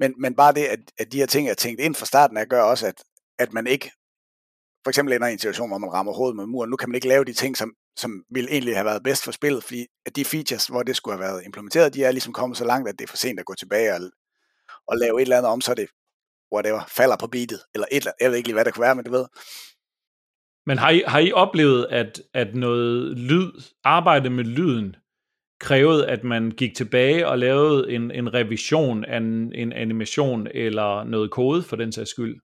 [0.00, 2.48] Men, men bare det, at, at de her ting er tænkt ind fra starten af,
[2.48, 3.04] gør også, at,
[3.38, 3.90] at man ikke
[4.84, 6.70] for eksempel ender i en situation, hvor man rammer hovedet med muren.
[6.70, 9.32] Nu kan man ikke lave de ting, som, som ville egentlig have været bedst for
[9.32, 12.58] spillet, fordi at de features, hvor det skulle have været implementeret, de er ligesom kommet
[12.58, 14.00] så langt, at det er for sent at gå tilbage og,
[14.86, 15.88] og lave et eller andet om, så det
[16.54, 18.22] whatever, falder på beatet, eller et eller andet.
[18.22, 19.26] Jeg ved ikke lige, hvad det kunne være, men du ved.
[20.66, 23.52] Men har I, har I oplevet, at, at noget lyd,
[23.84, 24.96] arbejde med lyden,
[25.60, 31.04] krævede, at man gik tilbage og lavede en, en revision af en, en animation eller
[31.04, 32.40] noget kode for den sags skyld?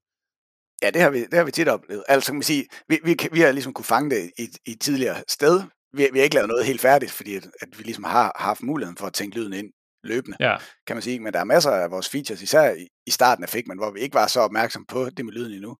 [0.83, 2.05] Ja, det har vi, det har vi tit oplevet.
[2.09, 4.81] Altså, kan man sige, vi, vi, vi har ligesom kunne fange det i, i et
[4.81, 5.63] tidligere sted.
[5.93, 8.45] Vi, vi har ikke lavet noget helt færdigt, fordi at, at vi ligesom har, har
[8.45, 9.73] haft muligheden for at tænke lyden ind
[10.05, 10.57] løbende, ja.
[10.87, 11.21] kan man sige.
[11.21, 12.75] Men der er masser af vores features, især
[13.07, 15.77] i, starten af Figma, hvor vi ikke var så opmærksom på det med lyden endnu,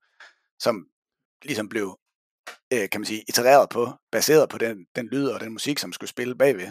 [0.59, 0.87] som
[1.45, 1.99] ligesom blev,
[2.73, 5.93] øh, kan man sige, itereret på, baseret på den, den lyd og den musik, som
[5.93, 6.67] skulle spille bagved.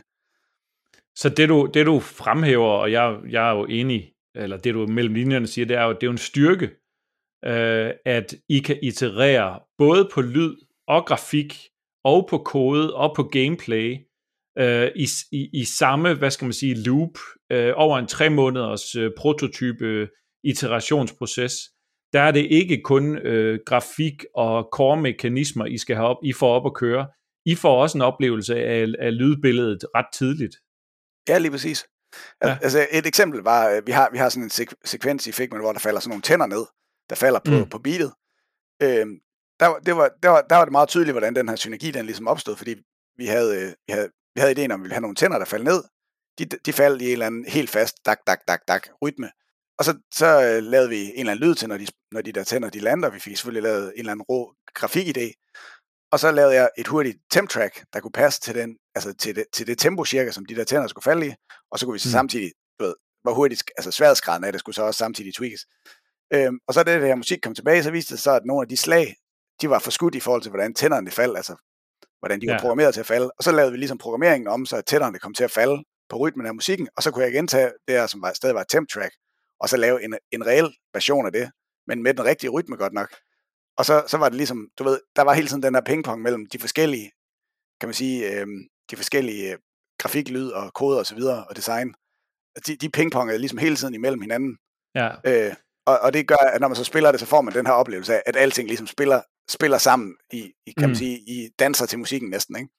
[1.16, 4.88] Så det du, det du fremhæver, og jeg, jeg er jo enig, eller det du
[4.88, 6.70] mellem linjerne siger, det er jo, det er jo en styrke
[7.46, 10.56] øh, at I kan iterere både på lyd
[10.88, 11.70] og grafik,
[12.04, 13.98] og på kode og på gameplay,
[14.60, 17.18] øh, i, i, i samme, hvad skal man sige, loop,
[17.52, 20.10] øh, over en tre måneders øh, prototype
[20.44, 21.54] iterationsproces,
[22.14, 26.54] der er det ikke kun øh, grafik og core-mekanismer, I skal have op, I får
[26.54, 27.08] op at køre.
[27.46, 30.56] I får også en oplevelse af, af lydbilledet ret tidligt.
[31.30, 31.88] Ja, lige præcis.
[32.44, 32.58] Ja.
[32.62, 35.64] Altså et eksempel var, øh, vi har, vi har sådan en sek- sekvens i Figment,
[35.64, 36.66] hvor der falder sådan nogle tænder ned,
[37.10, 37.70] der falder på, mm.
[37.70, 38.12] på beatet.
[38.84, 39.20] Øhm,
[39.60, 42.06] der, det var, der, var, der var det meget tydeligt, hvordan den her synergi den
[42.06, 42.76] ligesom opstod, fordi
[43.18, 45.38] vi havde, øh, vi havde, vi havde ideen om, at vi ville have nogle tænder,
[45.38, 45.84] der faldt ned.
[46.40, 49.32] De, de faldt i en eller anden helt fast dak, dak, dak, dak rytme.
[49.80, 52.32] Og så, så øh, lavede vi en eller anden lyd til, når de, når de
[52.32, 53.10] der tænder de lander.
[53.10, 55.28] Vi fik selvfølgelig lavet en eller anden rå grafikidé.
[56.12, 59.36] Og så lavede jeg et hurtigt temp track, der kunne passe til, den, altså til,
[59.36, 61.34] det, til det tempo cirka, som de der tænder skulle falde i.
[61.72, 62.12] Og så kunne vi så mm.
[62.12, 65.66] samtidig, du ved, hvor hurtigt, altså sværhedsgraden af det skulle så også samtidig tweakes.
[66.34, 68.62] Øhm, og så da det her musik kom tilbage, så viste det sig, at nogle
[68.62, 69.16] af de slag,
[69.62, 71.56] de var forskudt i forhold til, hvordan tænderne faldt, altså
[72.24, 72.60] hvordan de var ja.
[72.60, 73.32] programmeret til at falde.
[73.38, 76.46] Og så lavede vi ligesom programmeringen om, så tænderne kom til at falde på rytmen
[76.46, 78.90] af musikken, og så kunne jeg gentage det her, som var, stadig var et temp
[78.90, 79.14] track,
[79.60, 81.52] og så lave en, en reel version af det,
[81.88, 83.10] men med den rigtige rytme godt nok.
[83.78, 86.22] Og så, så var det ligesom, du ved, der var hele tiden den der pingpong
[86.22, 87.12] mellem de forskellige,
[87.80, 88.48] kan man sige, øh,
[88.92, 89.58] de forskellige øh,
[90.00, 91.94] grafik, lyd og koder og så videre, og design.
[92.68, 94.58] De, de pingpongede ligesom hele tiden imellem hinanden.
[94.96, 95.10] Ja.
[95.26, 95.54] Øh,
[95.86, 97.74] og, og det gør, at når man så spiller det, så får man den her
[97.74, 100.90] oplevelse af, at alting ligesom spiller, spiller sammen i, i kan mm.
[100.90, 102.70] man sige, i danser til musikken næsten, ikke?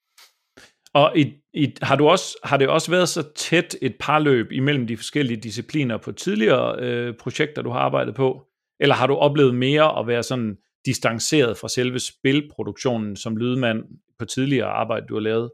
[0.94, 4.87] Og i, i, har, du også, har det også været så tæt et parløb imellem
[4.87, 8.46] de forskellige discipliner på tidligere øh, projekter, du har arbejdet på?
[8.81, 13.85] Eller har du oplevet mere at være sådan distanceret fra selve spilproduktionen som lydmand
[14.18, 15.50] på tidligere arbejde, du har lavet?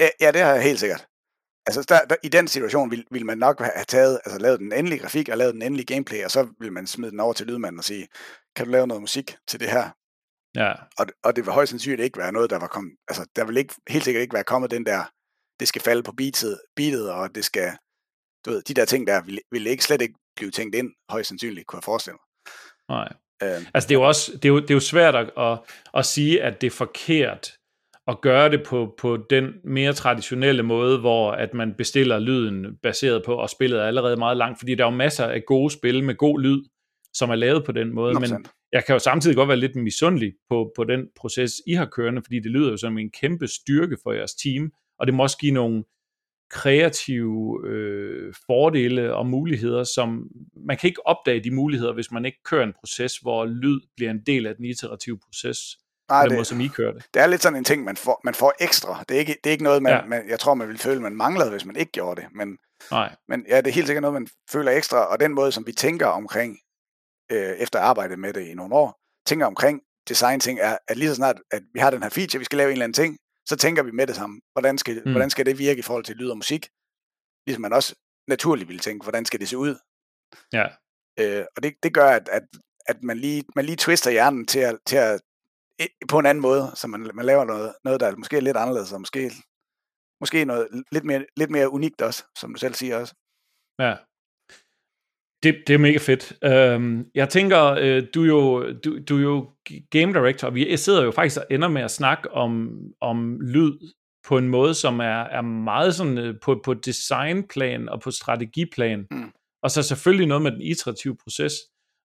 [0.00, 1.06] Ja, ja det har jeg helt sikkert.
[1.66, 4.72] Altså der, der, i den situation vil, vil man nok have taget, altså lavet den
[4.72, 7.46] endelige grafik og lavet den endelige gameplay, og så vil man smide den over til
[7.46, 8.08] lydmanden og sige,
[8.56, 9.90] kan du lave noget musik til det her?
[10.54, 10.72] Ja.
[10.98, 13.56] Og, og det vil højst sandsynligt ikke være noget, der var kommet, altså der vil
[13.56, 15.04] ikke, helt sikkert ikke være kommet den der,
[15.60, 17.72] det skal falde på beatet, beatet og det skal,
[18.44, 21.28] du ved, de der ting der vil, vil ikke slet ikke blive tænkt ind, højst
[21.28, 22.96] sandsynligt, kunne jeg forestille mig.
[22.96, 23.12] Nej.
[23.42, 25.58] Øh, altså det er jo også, det er jo, det er jo svært at, at,
[25.94, 27.52] at sige, at det er forkert
[28.06, 33.22] at gøre det på, på den mere traditionelle måde, hvor at man bestiller lyden baseret
[33.24, 36.04] på, og spillet er allerede meget langt, fordi der er jo masser af gode spil
[36.04, 36.64] med god lyd,
[37.14, 38.20] som er lavet på den måde, 100%.
[38.20, 41.86] men jeg kan jo samtidig godt være lidt misundelig på, på den proces, I har
[41.86, 45.22] kørende, fordi det lyder jo som en kæmpe styrke for jeres team, og det må
[45.22, 45.84] også give nogle
[46.50, 50.28] kreative øh, fordele og muligheder, som
[50.66, 54.10] man kan ikke opdage de muligheder, hvis man ikke kører en proces, hvor lyd bliver
[54.10, 55.58] en del af den iterative proces.
[56.08, 57.04] Nej, det, måde, som I kører det.
[57.14, 59.04] det er lidt sådan en ting, man får, man får ekstra.
[59.08, 60.06] Det er ikke, det er ikke noget, man, ja.
[60.06, 62.28] man, jeg tror, man ville føle, man manglede, hvis man ikke gjorde det.
[62.34, 62.58] Men,
[62.90, 63.14] Nej.
[63.28, 65.72] men ja, det er helt sikkert noget, man føler ekstra, og den måde, som vi
[65.72, 66.58] tænker omkring,
[67.32, 70.96] øh, efter at arbejde med det i nogle år, tænker omkring design ting, er, at
[70.96, 73.02] lige så snart, at vi har den her feature, vi skal lave en eller anden
[73.02, 73.18] ting,
[73.48, 74.40] så tænker vi med det samme.
[74.52, 75.10] Hvordan skal, mm.
[75.12, 76.68] hvordan skal det virke i forhold til lyd og musik?
[77.46, 77.94] Ligesom man også
[78.28, 79.76] naturligt ville tænke, hvordan skal det se ud?
[80.52, 80.66] Ja.
[81.20, 82.42] Øh, og det, det gør, at, at,
[82.86, 85.20] at man, lige, man lige twister hjernen til at, til at
[86.08, 88.92] på en anden måde, så man, man laver noget, noget, der er måske lidt anderledes,
[88.92, 89.30] og måske,
[90.20, 93.14] måske noget lidt mere, lidt mere unikt også, som du selv siger også.
[93.78, 93.96] Ja.
[95.42, 96.32] Det, det er mega fedt.
[96.46, 99.50] Uh, jeg tænker, uh, du, er jo, du, du er jo
[99.90, 103.72] game director, og vi sidder jo faktisk og ender med at snakke om, om lyd
[104.28, 109.06] på en måde, som er, er meget sådan uh, på, på designplan og på strategiplan,
[109.10, 109.32] mm.
[109.62, 111.52] og så selvfølgelig noget med den iterative proces.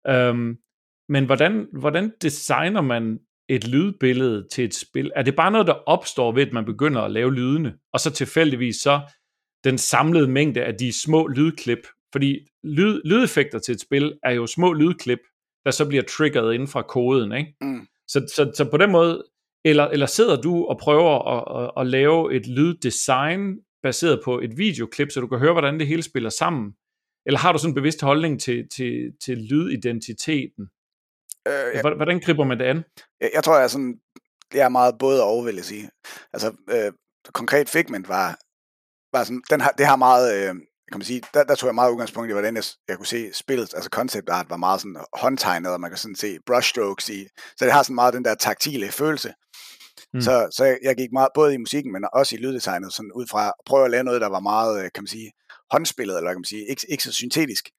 [0.09, 0.57] Um,
[1.09, 3.19] men hvordan, hvordan designer man
[3.49, 5.11] et lydbillede til et spil?
[5.15, 8.11] Er det bare noget, der opstår ved, at man begynder at lave lydene, og så
[8.11, 9.01] tilfældigvis så
[9.63, 11.87] den samlede mængde af de små lydklip?
[12.15, 15.19] Fordi lyd, lydeffekter til et spil er jo små lydklip,
[15.65, 17.55] der så bliver triggeret inden fra koden, ikke?
[17.61, 17.87] Mm.
[18.07, 19.23] Så, så, så på den måde,
[19.65, 24.57] eller, eller sidder du og prøver at, at, at lave et lyddesign baseret på et
[24.57, 26.73] videoklip, så du kan høre, hvordan det hele spiller sammen?
[27.25, 30.63] Eller har du sådan en bevidst holdning til, til, til lydidentiteten?
[31.47, 31.81] Øh, ja.
[31.81, 32.83] Hvordan griber man det an?
[33.21, 33.99] Jeg, jeg tror, jeg er sådan,
[34.51, 35.89] det er meget både og, vil jeg sige.
[36.33, 36.91] Altså, øh,
[37.33, 38.39] konkret Figment var,
[39.17, 40.55] var sådan, den har, det har meget, øh,
[40.91, 43.33] kan man sige, der, der tog jeg meget udgangspunkt i, hvordan jeg, jeg kunne se
[43.33, 47.27] spillet, altså concept art var meget sådan håndtegnet, og man kan sådan se brushstrokes i,
[47.57, 49.33] så det har sådan meget den der taktile følelse.
[50.13, 50.21] Mm.
[50.21, 53.27] Så, så jeg, jeg gik meget både i musikken, men også i lyddesignet, sådan ud
[53.27, 55.31] fra at prøve at lave noget, der var meget, øh, kan man sige,
[55.71, 57.69] håndspillet, eller kan man sige, ikke, ikke så syntetisk.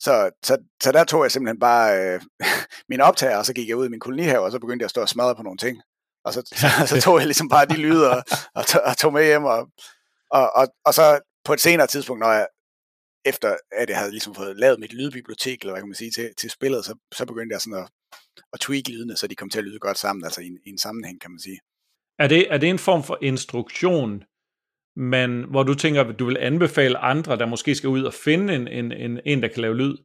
[0.00, 2.20] Så, så, så der tog jeg simpelthen bare øh,
[2.90, 4.90] min optager, og så gik jeg ud i min kolonihave, og så begyndte jeg at
[4.90, 5.82] stå og smadre på nogle ting.
[6.24, 8.22] Og så, så, så tog jeg ligesom bare de lyde og,
[8.54, 9.68] og, og tog med hjem, og,
[10.30, 12.46] og, og, og så på et senere tidspunkt, når jeg,
[13.24, 16.34] efter at jeg havde ligesom fået lavet mit lydbibliotek, eller hvad kan man sige, til,
[16.38, 17.88] til spillet, så, så begyndte jeg sådan at,
[18.52, 20.70] at tweak lydene, så de kom til at lyde godt sammen, altså i en, i
[20.70, 21.58] en sammenhæng, kan man sige.
[22.18, 24.24] Er det, er det en form for instruktion,
[24.96, 28.54] men hvor du tænker, at du vil anbefale andre, der måske skal ud og finde
[28.54, 29.96] en, en, en, en der kan lave lyd,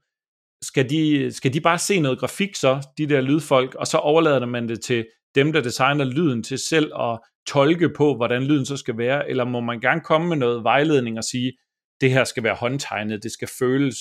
[0.64, 4.46] skal de, skal de bare se noget grafik så, de der lydfolk, og så overlader
[4.46, 8.78] man det til dem, der designer lyden til selv at tolke på, hvordan lyden så
[8.78, 11.54] skal være, eller må man gerne komme med noget vejledning og sige,
[12.02, 13.98] det her skal være håndtegnet, det skal føles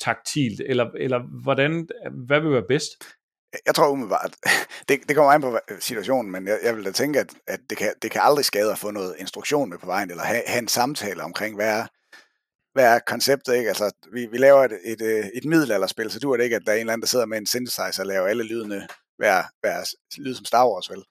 [0.00, 1.88] taktilt, eller, eller hvordan,
[2.26, 2.90] hvad vil være bedst?
[3.66, 4.36] Jeg tror umiddelbart,
[4.88, 7.78] det, det kommer an på situationen, men jeg, jeg vil da tænke, at, at det,
[7.78, 10.58] kan, det kan aldrig skade at få noget instruktion med på vejen, eller have, have
[10.58, 11.86] en samtale omkring, hvad er,
[12.72, 13.68] hvad er konceptet, ikke?
[13.68, 16.62] Altså, vi, vi laver et, et, øh, et middelalderspil, så du er det ikke, at
[16.66, 18.86] der er en eller anden, der sidder med en synthesizer og laver alle lydene
[19.22, 19.82] være, være
[20.18, 21.02] lyd som Star Wars, vel?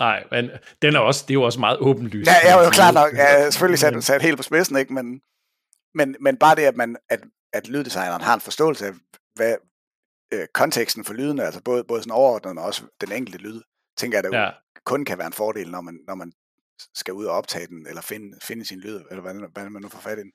[0.00, 0.50] Nej, men
[0.82, 2.30] den er også, det er jo også meget åbenlyst.
[2.30, 4.92] Ja, jeg er jo klart nok, ja, selvfølgelig sat, sat helt på spidsen, ikke?
[4.92, 5.20] Men,
[5.94, 7.20] men, men bare det, at, man, at,
[7.52, 8.92] at lyddesigneren har en forståelse af,
[9.34, 9.56] hvad
[10.34, 13.60] øh, konteksten for lydene, altså både, både sådan overordnet, men også den enkelte lyd,
[13.96, 14.50] tænker jeg, at det ja.
[14.84, 16.32] kun kan være en fordel, når man, når man
[16.94, 19.88] skal ud og optage den, eller finde, finde sin lyd, eller hvordan, hvordan man nu
[19.88, 20.32] får fat i den.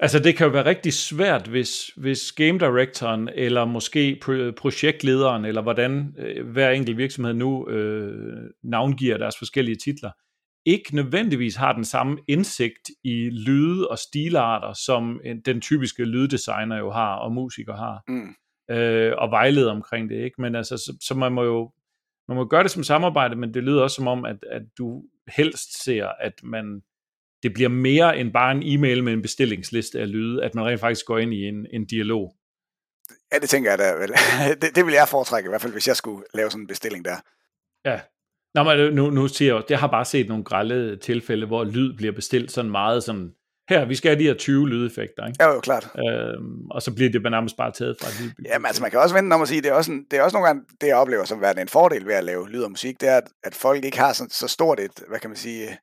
[0.00, 4.20] Altså det kan jo være rigtig svært, hvis, hvis game directoren, eller måske
[4.56, 10.10] projektlederen, eller hvordan øh, hver enkelt virksomhed nu øh, navngiver deres forskellige titler,
[10.66, 16.90] ikke nødvendigvis har den samme indsigt i lyde og stilarter, som den typiske lyddesigner jo
[16.90, 18.34] har, og musiker har, mm.
[18.76, 20.42] øh, og vejleder omkring det, ikke?
[20.42, 21.72] Men altså, så, så man må jo
[22.28, 25.02] man må gøre det som samarbejde, men det lyder også som om, at, at du
[25.36, 26.82] helst ser, at man
[27.42, 30.80] det bliver mere end bare en e-mail med en bestillingsliste af lyde, at man rent
[30.80, 32.34] faktisk går ind i en, en dialog.
[33.32, 33.92] Ja, det tænker jeg da.
[33.92, 34.12] Vel.
[34.62, 37.04] Det, det vil jeg foretrække, i hvert fald hvis jeg skulle lave sådan en bestilling
[37.04, 37.16] der.
[37.84, 38.00] Ja.
[38.54, 41.96] Nå, men nu, nu siger jeg, jeg har bare set nogle grælde tilfælde, hvor lyd
[41.96, 43.32] bliver bestilt sådan meget sådan,
[43.68, 45.44] her, vi skal have de her 20 lydeffekter, ikke?
[45.44, 45.88] Ja, jo, klart.
[45.98, 49.14] Øhm, og så bliver det nærmest bare taget fra Ja, Jamen, altså man kan også
[49.14, 50.96] vente om at sige, det er også, en, det er også nogle gange, det jeg
[50.96, 53.54] oplever som værende en fordel ved at lave lyd og musik, det er, at, at
[53.54, 55.78] folk ikke har så, så stort et, hvad kan man sige,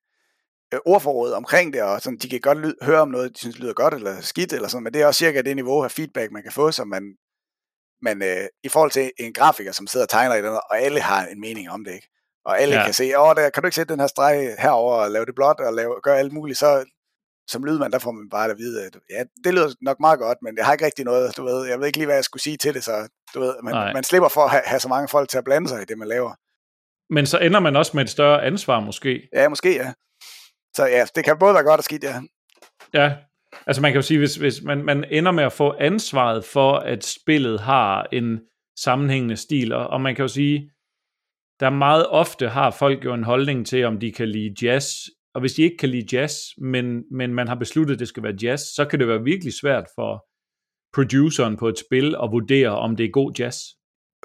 [0.74, 3.60] øh, ordforråd omkring det, og sådan, de kan godt lyd, høre om noget, de synes
[3.60, 6.32] lyder godt eller skidt, eller sådan, men det er også cirka det niveau af feedback,
[6.32, 7.04] man kan få, så man,
[8.02, 11.02] man øh, i forhold til en grafiker, som sidder og tegner i den, og alle
[11.02, 12.08] har en mening om det, ikke?
[12.46, 12.86] Og alle ja.
[12.86, 15.36] kan se, åh, der, kan du ikke sætte den her streg herover og lave det
[15.36, 16.86] blåt, og lave, gøre alt muligt, så
[17.48, 20.38] som lydmand, der får man bare at vide, at ja, det lyder nok meget godt,
[20.42, 22.44] men jeg har ikke rigtig noget, du ved, jeg ved ikke lige, hvad jeg skulle
[22.44, 25.08] sige til det, så du ved, man, man slipper for at have, have så mange
[25.08, 26.34] folk til at blande sig i det, man laver.
[27.14, 29.30] Men så ender man også med et større ansvar, måske.
[29.34, 29.94] Ja, måske, ja.
[30.80, 32.22] Så ja, det kan både være godt og skidt, ja.
[32.94, 33.16] Ja,
[33.68, 36.74] altså man kan jo sige, hvis, hvis man, man ender med at få ansvaret for,
[36.74, 38.40] at spillet har en
[38.80, 40.72] sammenhængende stil, og, og man kan jo sige,
[41.60, 44.86] der meget ofte har folk jo en holdning til, om de kan lide jazz,
[45.34, 48.24] og hvis de ikke kan lide jazz, men, men man har besluttet, at det skal
[48.24, 50.26] være jazz, så kan det være virkelig svært for
[50.94, 53.58] produceren på et spil at vurdere, om det er god jazz.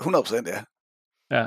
[0.00, 0.64] 100% ja.
[1.38, 1.46] Ja,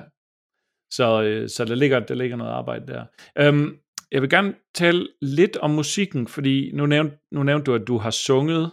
[0.92, 3.06] så, øh, så der, ligger, der ligger noget arbejde der.
[3.38, 3.80] Øhm,
[4.12, 7.98] jeg vil gerne tale lidt om musikken, fordi nu nævnte, nu nævnte du, at du
[7.98, 8.72] har sunget,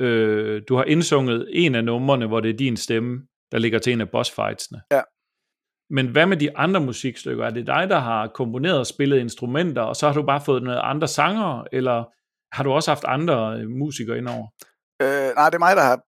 [0.00, 3.92] øh, du har indsunget en af numrene, hvor det er din stemme, der ligger til
[3.92, 4.80] en af bossfightsene.
[4.90, 5.02] Ja.
[5.90, 7.44] Men hvad med de andre musikstykker?
[7.44, 10.62] Er det dig, der har komponeret og spillet instrumenter, og så har du bare fået
[10.62, 12.04] noget andre sanger, eller
[12.54, 14.46] har du også haft andre øh, musikere indover?
[15.02, 16.00] Øh, nej, det er mig, der har...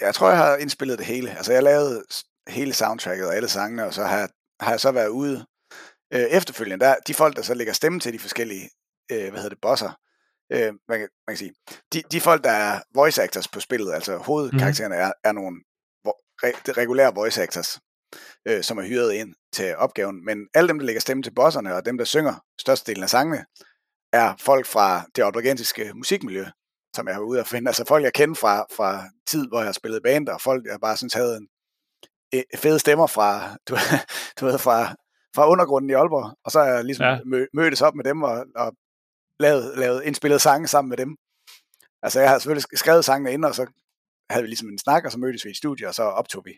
[0.00, 1.30] Jeg tror, jeg har indspillet det hele.
[1.30, 2.04] Altså, jeg lavede
[2.48, 5.46] hele soundtracket og alle sangene, og så har, har jeg så været ude
[6.14, 6.84] øh, efterfølgende.
[6.84, 8.70] Der, de folk, der så lægger stemme til de forskellige,
[9.12, 9.98] øh, hvad hedder det, bosser,
[10.52, 11.54] øh, man, kan, man kan sige,
[11.92, 15.00] de, de folk, der er voice actors på spillet, altså hovedkaraktererne mm.
[15.00, 15.60] er, er nogle
[16.44, 17.80] re, regulære voice actors,
[18.48, 20.24] øh, som er hyret ind til opgaven.
[20.24, 23.44] Men alle dem, der lægger stemme til bosserne, og dem, der synger størstedelen af sangene,
[24.12, 26.44] er folk fra det obligantiske musikmiljø,
[26.96, 27.68] som jeg har ude at finde.
[27.68, 30.80] Altså folk, jeg kender fra, fra tid, hvor jeg har spillet band, og folk, jeg
[30.80, 31.48] bare synes havde en,
[32.32, 33.76] e, fede stemmer fra, du,
[34.40, 34.94] du ved, fra,
[35.36, 37.18] fra undergrunden i Aalborg, og så er jeg ligesom ja.
[37.24, 38.68] mø, mødtes op med dem og, og
[39.40, 41.16] lavet, lavet indspillet sange sammen med dem.
[42.02, 43.66] Altså jeg har selvfølgelig skrevet sangene ind, og så
[44.30, 46.52] havde vi ligesom en snak, og så mødtes vi i studiet, og så optog vi.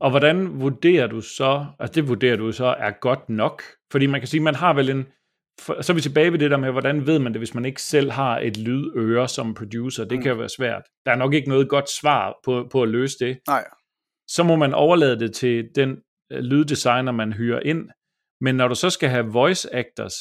[0.00, 3.62] Og hvordan vurderer du så, altså det vurderer du så er godt nok?
[3.92, 5.06] Fordi man kan sige, man har vel en,
[5.60, 7.64] for, så er vi tilbage ved det der med, hvordan ved man det, hvis man
[7.64, 10.04] ikke selv har et lydøre som producer.
[10.04, 10.22] Det mm.
[10.22, 10.82] kan være svært.
[11.06, 13.38] Der er nok ikke noget godt svar på, på at løse det.
[13.46, 13.64] Nej.
[14.28, 15.96] Så må man overlade det til den
[16.30, 17.88] lyddesigner, man hyrer ind.
[18.40, 20.14] Men når du så skal have voice actors,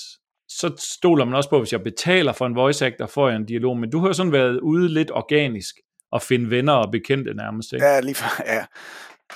[0.50, 3.46] så stoler man også på, hvis jeg betaler for en voice actor, får jeg en
[3.46, 3.78] dialog.
[3.78, 5.76] Men du har sådan været ude lidt organisk
[6.12, 7.74] og finde venner og bekendte nærmest.
[7.74, 7.86] Ikke?
[7.86, 8.66] Ja, lige for, ja.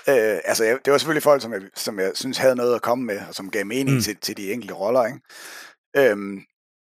[0.07, 2.81] Øh, altså, jeg, det var selvfølgelig folk, som jeg, som jeg synes havde noget at
[2.81, 4.01] komme med, og som gav mening mm.
[4.01, 5.05] til, til de enkelte roller.
[5.05, 5.19] Ikke?
[5.97, 6.41] Øhm,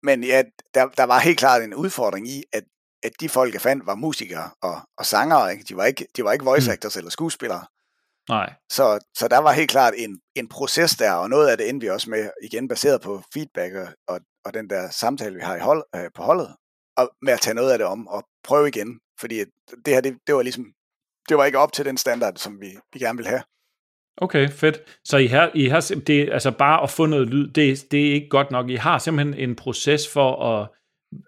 [0.04, 2.64] men ja, der, der var helt klart en udfordring i, at
[3.04, 5.52] at de folk, jeg fandt, var musikere og, og sangere.
[5.52, 5.64] Ikke?
[5.64, 6.74] De, var ikke, de var ikke voice mm.
[6.74, 7.00] actors mm.
[7.00, 7.66] eller skuespillere.
[8.30, 8.54] Nej.
[8.72, 11.86] Så, så der var helt klart en, en proces der, og noget af det endte
[11.86, 13.74] vi også med, igen baseret på feedback
[14.08, 16.56] og, og, den der samtale, vi har i hold, øh, på holdet,
[16.98, 19.00] og med at tage noget af det om og prøve igen.
[19.20, 19.40] Fordi
[19.86, 20.66] det her, det, det var ligesom,
[21.30, 23.44] det var ikke op til den standard, som vi, vi gerne ville have.
[24.18, 25.00] Okay, fedt.
[25.06, 28.14] Så I har, I har det, altså bare at få noget lyd, det, det er
[28.14, 28.70] ikke godt nok.
[28.70, 30.70] I har simpelthen en proces for at,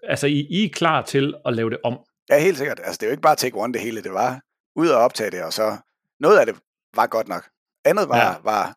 [0.02, 1.98] altså I, I er klar til at lave det om.
[2.30, 2.80] Ja, helt sikkert.
[2.84, 4.40] Altså det er jo ikke bare take one det hele, det var
[4.76, 5.76] ud og optage det, og så
[6.20, 6.56] noget af det
[6.96, 7.48] var godt nok.
[7.84, 8.36] Andet var, ja.
[8.42, 8.74] var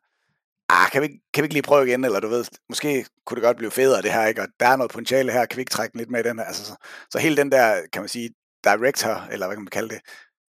[0.70, 3.44] ah, kan vi, kan vi ikke lige prøve igen, eller du ved, måske kunne det
[3.44, 4.42] godt blive federe det her, ikke?
[4.42, 6.46] og der er noget potentiale her, kan vi ikke trække lidt med i den her?
[6.46, 6.76] Altså, så,
[7.10, 8.30] så hele den der, kan man sige,
[8.64, 10.02] director, eller hvad kan man kalde det,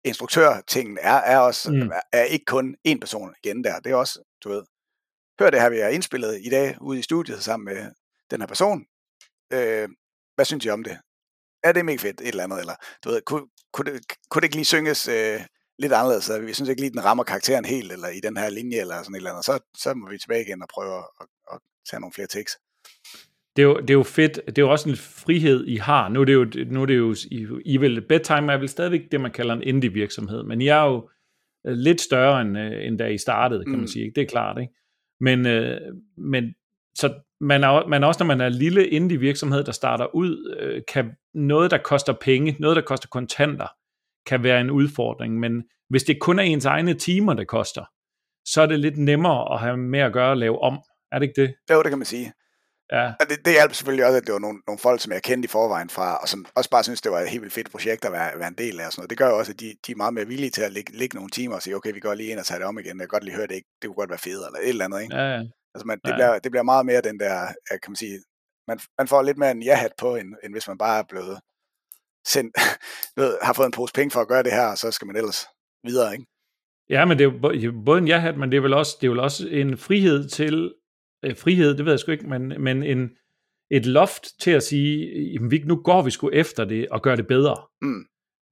[0.04, 1.92] instruktør-tingen er, er også mm.
[2.14, 3.80] er ikke kun én person igen der.
[3.80, 4.64] Det er også, du ved,
[5.40, 7.92] hør det her, vi har indspillet i dag ude i studiet sammen med
[8.32, 8.86] den her person.
[9.54, 9.90] Øh,
[10.36, 10.98] hvad synes I om det?
[11.64, 12.60] Er det mega fedt, et eller andet?
[12.60, 15.42] Eller, du ved, kunne, kunne, det, kunne det ikke lige synges øh,
[15.82, 16.24] lidt anderledes?
[16.24, 19.04] Så vi synes ikke lige, den rammer karakteren helt, eller i den her linje, eller
[19.04, 19.46] sådan et eller andet.
[19.46, 22.60] Så, så må vi tilbage igen og prøve at, at, tage nogle flere tekster
[23.56, 24.40] det er, jo, det er jo fedt.
[24.48, 26.10] Det er jo også en frihed, I har.
[26.10, 29.02] Nu er det jo, nu er det jo I, I vil, Bedtime er vel stadigvæk
[29.12, 31.10] det, man kalder en indie-virksomhed, men I er jo
[31.68, 33.80] øh, lidt større, end, øh, end da I startede, kan mm.
[33.80, 34.12] man sige.
[34.16, 34.74] Det er klart, ikke?
[35.20, 35.82] Men, øh,
[36.18, 36.54] men
[36.96, 40.84] så man er, man er også, når man er en lille indie-virksomhed, der starter ud,
[40.94, 43.68] kan noget, der koster penge, noget, der koster kontanter,
[44.26, 45.40] kan være en udfordring.
[45.40, 47.86] Men hvis det kun er ens egne timer, det koster,
[48.46, 50.80] så er det lidt nemmere at have med at gøre at lave om.
[51.12, 51.56] Er det ikke det?
[51.72, 52.34] Jo, det kan man sige.
[52.92, 53.06] Ja.
[53.20, 55.46] Og det, det hjalp selvfølgelig også, at det var nogle, nogle folk, som jeg kendte
[55.46, 58.06] i forvejen fra, og som også bare synes det var et helt vildt fedt projekt
[58.06, 58.86] at være, være en del af.
[58.86, 59.10] Og sådan noget.
[59.10, 61.16] Det gør jo også, at de, de er meget mere villige til at ligge, ligge
[61.16, 63.00] nogle timer og sige, okay, vi går lige ind og tager det om igen.
[63.00, 63.70] Jeg kan godt lige høre det ikke.
[63.82, 65.02] Det kunne godt være fedt eller et eller andet.
[65.02, 65.16] Ikke?
[65.16, 65.42] Ja, ja.
[65.74, 66.16] Altså, man, det, ja.
[66.16, 67.36] bliver, det bliver meget mere den der,
[67.70, 68.18] kan man sige,
[68.68, 71.40] man, man får lidt mere en ja-hat på, end, end hvis man bare er blevet
[72.28, 72.56] sendt,
[73.18, 75.16] ved, har fået en pose penge for at gøre det her, og så skal man
[75.16, 75.46] ellers
[75.84, 76.26] videre, ikke?
[76.90, 79.12] Ja, men det er jo både en ja-hat, men det er vel også, det er
[79.12, 80.74] vel også en frihed til,
[81.24, 83.10] eh, frihed, det ved jeg sgu ikke, men, men en,
[83.72, 87.28] et loft til at sige, jamen, nu går vi sgu efter det og gør det
[87.28, 87.56] bedre.
[87.82, 88.06] Mm.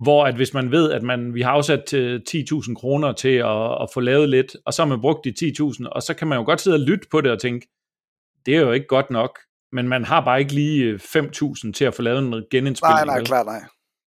[0.04, 3.90] Hvor at hvis man ved, at man, vi har afsat 10.000 kroner til at, at
[3.94, 6.46] få lavet lidt, og så har man brugt de 10.000, og så kan man jo
[6.46, 7.68] godt sidde og lytte på det og tænke,
[8.46, 9.40] det er jo ikke godt nok,
[9.72, 13.06] men man har bare ikke lige 5.000 til at få lavet en genindspilning.
[13.06, 13.62] Nej, nej, klart nej.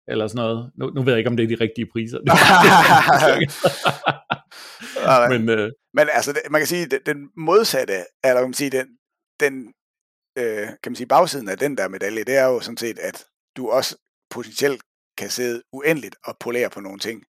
[0.08, 0.72] Eller sådan noget.
[0.80, 2.18] Nu, nu ved jeg ikke, om det er de rigtige priser.
[5.34, 7.94] men, øh, men altså, det, man kan sige, den, den modsatte,
[8.24, 8.88] eller man kan sige, den,
[9.40, 9.74] den
[10.38, 13.26] øh, kan man sige, bagsiden af den der medalje, det er jo sådan set, at
[13.58, 13.98] du også
[14.30, 14.82] potentielt
[15.18, 17.24] kan sidde uendeligt og polere på nogle ting.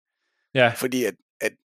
[0.53, 0.73] Ja.
[0.75, 1.15] Fordi at, at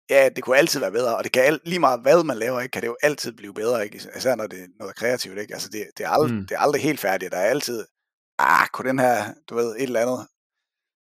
[0.09, 2.59] ja, det kunne altid være bedre, og det kan alt, lige meget hvad man laver,
[2.59, 4.09] ikke, kan det jo altid blive bedre, ikke?
[4.17, 5.37] især når det er noget kreativt.
[5.37, 5.53] Ikke?
[5.53, 6.47] Altså det, det, er ald- mm.
[6.47, 7.85] det er aldrig helt færdigt, der er altid,
[8.39, 10.27] ah, kunne den her, du ved, et eller andet,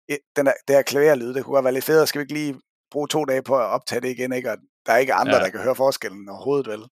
[0.08, 2.34] et, den der, det her klaverlyd, det kunne godt være lidt federe, skal vi ikke
[2.34, 2.60] lige
[2.90, 4.50] bruge to dage på at optage det igen, ikke?
[4.50, 5.42] og der er ikke andre, ja.
[5.42, 6.84] der kan høre forskellen overhovedet, vel?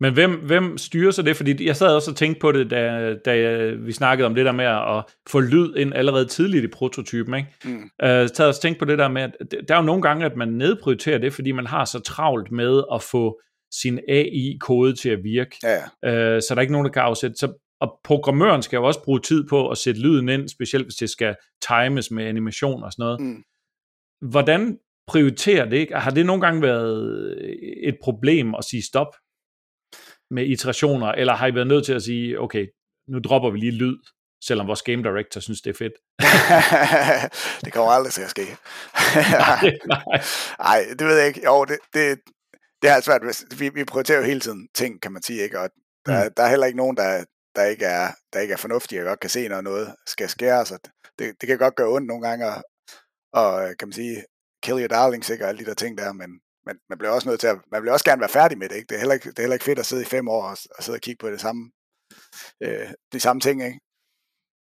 [0.00, 1.36] Men hvem, hvem styrer så det?
[1.36, 4.52] Fordi jeg sad også og tænkte på det, da, da vi snakkede om det der
[4.52, 7.34] med at få lyd ind allerede tidligt i prototypen.
[7.34, 7.48] Ikke?
[7.64, 7.74] Mm.
[7.74, 9.30] Uh, så sad også tænkt på det der med, at
[9.68, 12.82] der er jo nogle gange, at man nedprioriterer det, fordi man har så travlt med
[12.94, 13.40] at få
[13.80, 15.56] sin AI-kode til at virke.
[15.62, 16.36] Ja, ja.
[16.36, 17.36] Uh, så der er ikke nogen, der kan afsætte.
[17.36, 20.94] Så, og programmøren skal jo også bruge tid på at sætte lyden ind, specielt hvis
[20.94, 21.34] det skal
[21.68, 23.20] times med animation og sådan noget.
[23.20, 23.42] Mm.
[24.30, 25.76] Hvordan prioriterer det?
[25.76, 25.94] Ikke?
[25.94, 27.34] Har det nogle gange været
[27.82, 29.16] et problem at sige stop?
[30.30, 32.66] Med iterationer, eller har I været nødt til at sige, okay,
[33.08, 33.96] nu dropper vi lige lyd,
[34.44, 35.92] selvom vores game director synes, det er fedt?
[37.64, 38.42] det kommer aldrig til at ske.
[40.58, 41.44] nej, det ved jeg ikke.
[41.44, 42.18] Jo, det, det,
[42.82, 43.22] det er svært.
[43.58, 45.60] Vi, vi prioriterer jo hele tiden ting, kan man sige, ikke?
[45.60, 45.70] Og
[46.06, 46.30] der, mm.
[46.36, 47.24] der er heller ikke nogen, der,
[47.56, 50.68] der, ikke er, der ikke er fornuftige og godt kan se, når noget skal skæres.
[50.68, 50.78] Så
[51.18, 52.62] det, det kan godt gøre ondt nogle gange, og,
[53.32, 54.24] og kan man sige,
[54.62, 55.44] kill your darlings, ikke?
[55.44, 57.82] Og alle de der ting der, men men man bliver også nødt til at, man
[57.82, 58.86] vil også gerne være færdig med det, ikke?
[58.88, 60.56] Det er heller ikke, det er heller ikke fedt at sidde i fem år og,
[60.76, 61.70] og sidde og kigge på det samme,
[62.62, 63.80] øh, de samme ting, ikke?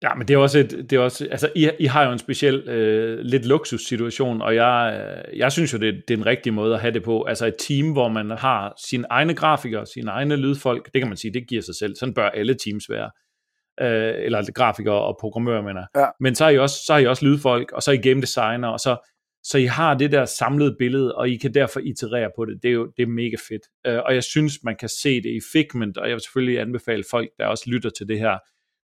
[0.03, 2.19] Ja, men det er også et, det er også, altså I, I har jo en
[2.19, 6.53] speciel øh, lidt luksussituation, og jeg, øh, jeg synes jo, det, det er en rigtig
[6.53, 7.23] måde at have det på.
[7.23, 11.17] Altså et team, hvor man har sine egne grafikere, sine egne lydfolk, det kan man
[11.17, 11.95] sige, det giver sig selv.
[11.95, 13.11] Sådan bør alle teams være.
[13.81, 16.07] Øh, eller grafikere og programmører, mener ja.
[16.19, 18.21] Men så har, I også, så har I også lydfolk, og så er I game
[18.21, 19.10] designer, og så
[19.43, 22.63] så I har det der samlede billede, og I kan derfor iterere på det.
[22.63, 23.61] Det er jo det er mega fedt.
[23.87, 27.03] Uh, og jeg synes, man kan se det i Figment, og jeg vil selvfølgelig anbefale
[27.11, 28.37] folk, der også lytter til det her.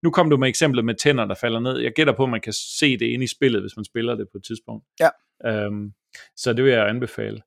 [0.04, 1.78] Nu kom du med eksemplet med tænder, der falder ned.
[1.78, 4.28] Jeg gætter på, at man kan se det inde i spillet, hvis man spiller det
[4.32, 4.86] på et tidspunkt.
[5.00, 5.10] Ja.
[5.68, 5.94] Um,
[6.38, 7.42] så det vil jeg anbefale.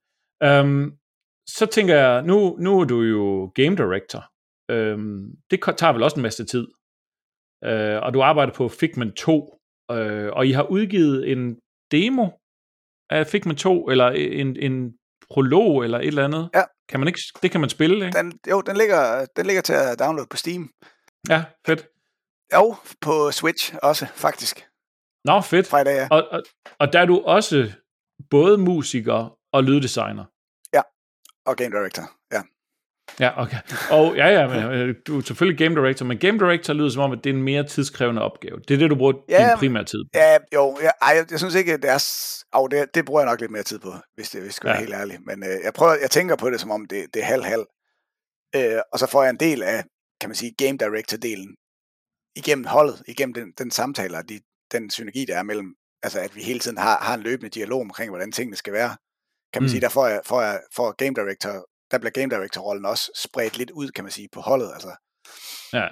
[0.45, 0.97] Um,
[1.47, 4.25] så tænker jeg, nu, nu er du jo game director.
[4.73, 6.69] Um, det tager vel også en masse tid.
[7.67, 9.61] Uh, og du arbejder på Figment 2,
[9.93, 11.59] øh, og I har udgivet en
[11.91, 12.29] demo
[13.11, 14.93] af Figment 2, eller en, en
[15.31, 16.51] prolog, eller et eller andet.
[16.55, 16.63] Ja.
[16.89, 18.19] Kan man ikke, det kan man spille, ikke?
[18.19, 20.71] Den, jo, den ligger, den ligger til at downloade på Steam.
[21.29, 21.87] Ja, fedt.
[22.55, 24.67] Jo, på Switch også, faktisk.
[25.25, 25.67] Nå, fedt.
[25.67, 26.09] Fra i dag, ja.
[26.11, 26.43] Og, og,
[26.79, 27.73] og der er du også
[28.31, 30.25] både musiker og lyddesigner.
[31.47, 32.03] Og Game Director,
[32.33, 32.43] ja.
[33.21, 33.57] Ja, okay.
[33.91, 37.03] Og ja, ja, men, øh, du er selvfølgelig game director, men game director lyder som
[37.03, 38.61] om, at det er en mere tidskrævende opgave.
[38.69, 40.09] Det er det, du bruger Ja, din primære tid på.
[40.15, 41.99] Ja, jo, ja, ej, jeg, jeg synes ikke, at det er...
[42.53, 44.67] Au, det, det bruger jeg nok lidt mere tid på, hvis det hvis jeg skal
[44.67, 44.81] være Ja.
[44.81, 45.19] helt ærlig.
[45.27, 47.67] Men øh, jeg, prøver, jeg tænker på det, som om det, det er halv-halv.
[48.57, 49.85] Øh, og så får jeg en del af,
[50.21, 51.55] kan man sige, game director-delen
[52.37, 54.41] igennem holdet, igennem den, den samtale og de,
[54.73, 57.81] den synergi, der er mellem, altså at vi hele tiden har, har en løbende dialog
[57.81, 58.97] omkring, hvordan tingene skal være.
[59.53, 59.69] Kan man mm.
[59.69, 63.59] sige, der får jeg, får jeg får game director, der bliver game director-rollen også spredt
[63.59, 64.71] lidt ud, kan man sige, på holdet.
[64.75, 64.91] Altså,
[65.73, 65.89] Ja.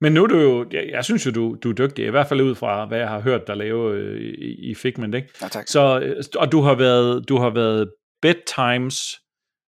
[0.00, 2.26] Men nu er du jo, jeg, jeg synes jo, du, du er dygtig, i hvert
[2.26, 5.28] fald ud fra, hvad jeg har hørt dig lave øh, i, i Figment, ikke?
[5.42, 5.68] ja, tak.
[5.68, 8.96] Så, øh, og du har været, du har været bedtimes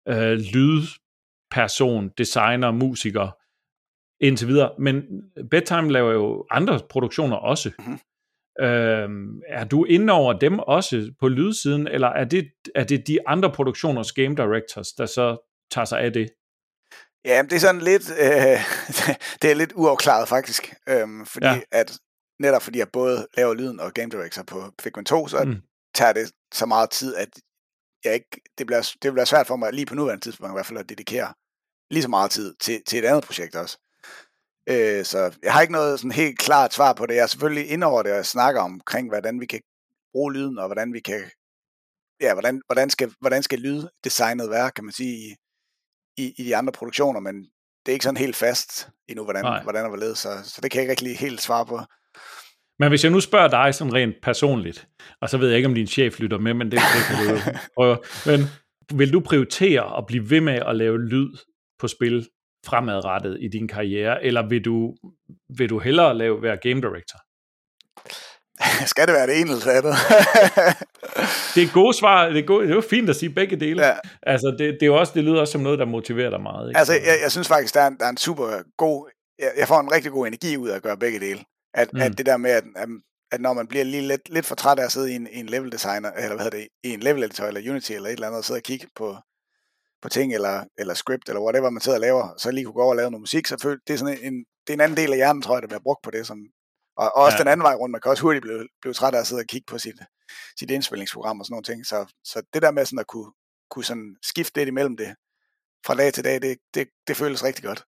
[0.08, 3.30] øh, lydperson, designer, musiker
[4.22, 4.72] indtil videre.
[4.80, 5.04] Men
[5.52, 7.72] Bedtime laver jo andre produktioner også.
[7.80, 8.00] Mhm.
[8.62, 13.28] Øhm, er du inde over dem også på lydsiden, eller er det, er det de
[13.28, 16.30] andre produktioners game directors, der så tager sig af det?
[17.26, 18.18] Ja, det er sådan lidt, øh,
[19.42, 21.60] det er lidt uafklaret faktisk, øhm, fordi Ja.
[21.72, 21.98] at
[22.40, 25.62] netop fordi jeg både laver lyden og game director på Figment 2, så Mm.
[25.96, 27.30] tager det så meget tid, at
[28.04, 30.66] jeg ikke, det, bliver, det bliver svært for mig lige på nuværende tidspunkt i hvert
[30.66, 31.34] fald at dedikere
[31.92, 33.78] lige så meget tid til, til et andet projekt også.
[34.70, 37.16] Øh, så jeg har ikke noget sådan helt klart svar på det.
[37.16, 39.62] Jeg er selvfølgelig inde over det og snakker omkring, hvordan vi kan
[40.12, 41.32] bruge lyden, og hvordan vi kan,
[42.22, 45.36] ja, hvordan, hvordan skal, hvordan skal lyddesignet være, kan man sige, i,
[46.20, 47.36] i, i de andre produktioner, men
[47.86, 49.64] det er ikke sådan helt fast endnu, hvordan, Nej.
[49.64, 51.80] hvordan og hvorledes, så, så det kan jeg ikke rigtig lige helt svare på.
[52.80, 54.88] Men hvis jeg nu spørger dig sådan rent personligt,
[55.22, 57.34] og så ved jeg ikke, om din chef lytter med, men det, det kan du
[57.34, 57.40] jo
[57.78, 57.98] prøve.
[58.26, 58.48] Men
[58.98, 61.38] vil du prioritere at blive ved med at lave lyd
[61.80, 62.28] på spil
[62.66, 64.96] fremadrettet i din karriere, eller vil du,
[65.58, 67.20] vil du hellere lave, være game director?
[68.92, 69.96] skal det være det ene eller det andet?
[71.56, 73.86] Det er gode svar, det er, gode, det er jo fint at sige begge dele.
[73.88, 73.94] ja.
[74.24, 76.70] Altså, det, det, er også, det lyder også som noget, der motiverer dig meget.
[76.70, 76.78] Ikke?
[76.80, 79.10] Altså, jeg, jeg synes faktisk, der er en, der er en super god...
[79.40, 81.40] Jeg, jeg får en rigtig god energi ud af at gøre begge dele.
[81.74, 82.02] At, Mm.
[82.02, 82.64] at det der med, at,
[83.32, 85.46] at, når man bliver lige lidt, lidt for træt af at sidde i en, en
[85.46, 88.28] level designer, eller hvad hedder det, i en level editor, eller Unity, eller et eller
[88.28, 89.18] andet, og sidde og kigge på,
[90.02, 92.82] på ting, eller, eller script, eller whatever man sidder og laver, så lige kunne gå
[92.82, 94.34] over og lave noget musik, så føl, det er sådan en,
[94.68, 96.38] det er en anden del af hjernen, tror jeg, der bliver brugt på det, som,
[97.02, 97.44] og, og også Ja.
[97.44, 99.50] den anden vej rundt, man kan også hurtigt blive, blive træt af at sidde og
[99.54, 99.96] kigge på sit,
[100.60, 101.98] sit indspillingsprogram og sådan nogle ting, så,
[102.32, 103.32] så det der med sådan at kunne,
[103.72, 105.10] kunne sådan skifte lidt imellem det,
[105.86, 107.84] fra dag til dag, det, det, det føles rigtig godt.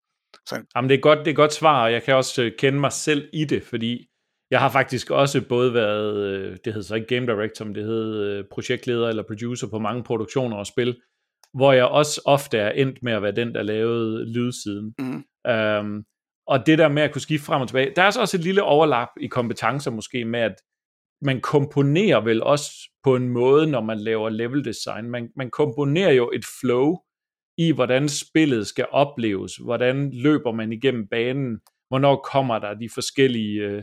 [0.46, 2.80] Så, Jamen, det er godt, det er godt svar, og jeg kan også øh, kende
[2.80, 4.06] mig selv i det, fordi
[4.50, 7.84] jeg har faktisk også både været, øh, det hedder så ikke game director, men det
[7.84, 11.00] hedder øh, projektleder eller producer på mange produktioner og spil,
[11.54, 14.94] hvor jeg også ofte er endt med at være den, der lavede lydsiden.
[14.98, 16.04] mm, Um,
[16.48, 18.44] og det der med at kunne skifte frem og tilbage, der er så også et
[18.44, 20.54] lille overlap i kompetencer måske med, at
[21.22, 22.70] man komponerer vel også
[23.04, 25.10] på en måde, når man laver level design.
[25.10, 26.96] Man, man komponerer jo et flow
[27.58, 33.60] i, hvordan spillet skal opleves, hvordan løber man igennem banen, hvornår kommer der de forskellige
[33.62, 33.82] øh,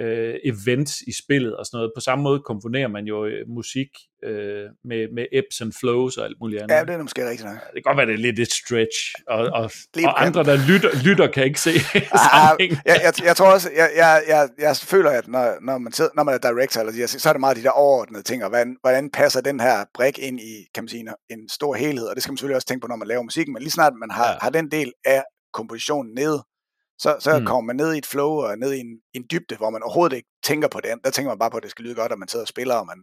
[0.00, 1.92] øh, events i spillet og sådan noget.
[1.96, 3.88] På samme måde komponerer man jo øh, musik
[4.24, 6.74] øh, med, med ebbs and flows og alt muligt andet.
[6.74, 7.54] ja, det er måske rigtigt nok.
[7.54, 8.98] Det kan godt være, det er lidt et stretch,
[9.28, 9.70] og, og,
[10.04, 11.70] og andre, der lytter, lytter kan ikke se
[12.34, 15.92] Ah, jeg, jeg, jeg tror også, jeg, jeg, jeg, jeg føler, at når, når, man
[15.92, 18.48] sidder, når man er director, eller, så er det meget de der overordnede ting, og
[18.48, 22.14] hvordan, hvordan passer den her brik ind i kan man sige, en, stor helhed, og
[22.14, 24.10] det skal man selvfølgelig også tænke på, når man laver musikken, men lige snart man
[24.10, 24.38] har, ja.
[24.42, 25.22] har den del af
[25.52, 26.42] kompositionen nede,
[27.02, 27.38] så, så Mm.
[27.40, 27.46] mm.
[27.46, 30.16] kommer man ned i et flow, og ned i en, en dybde, hvor man overhovedet
[30.16, 30.90] ikke tænker på det.
[31.04, 32.74] Der tænker man bare på, at det skal lyde godt, og man sidder og spiller,
[32.74, 32.98] og man,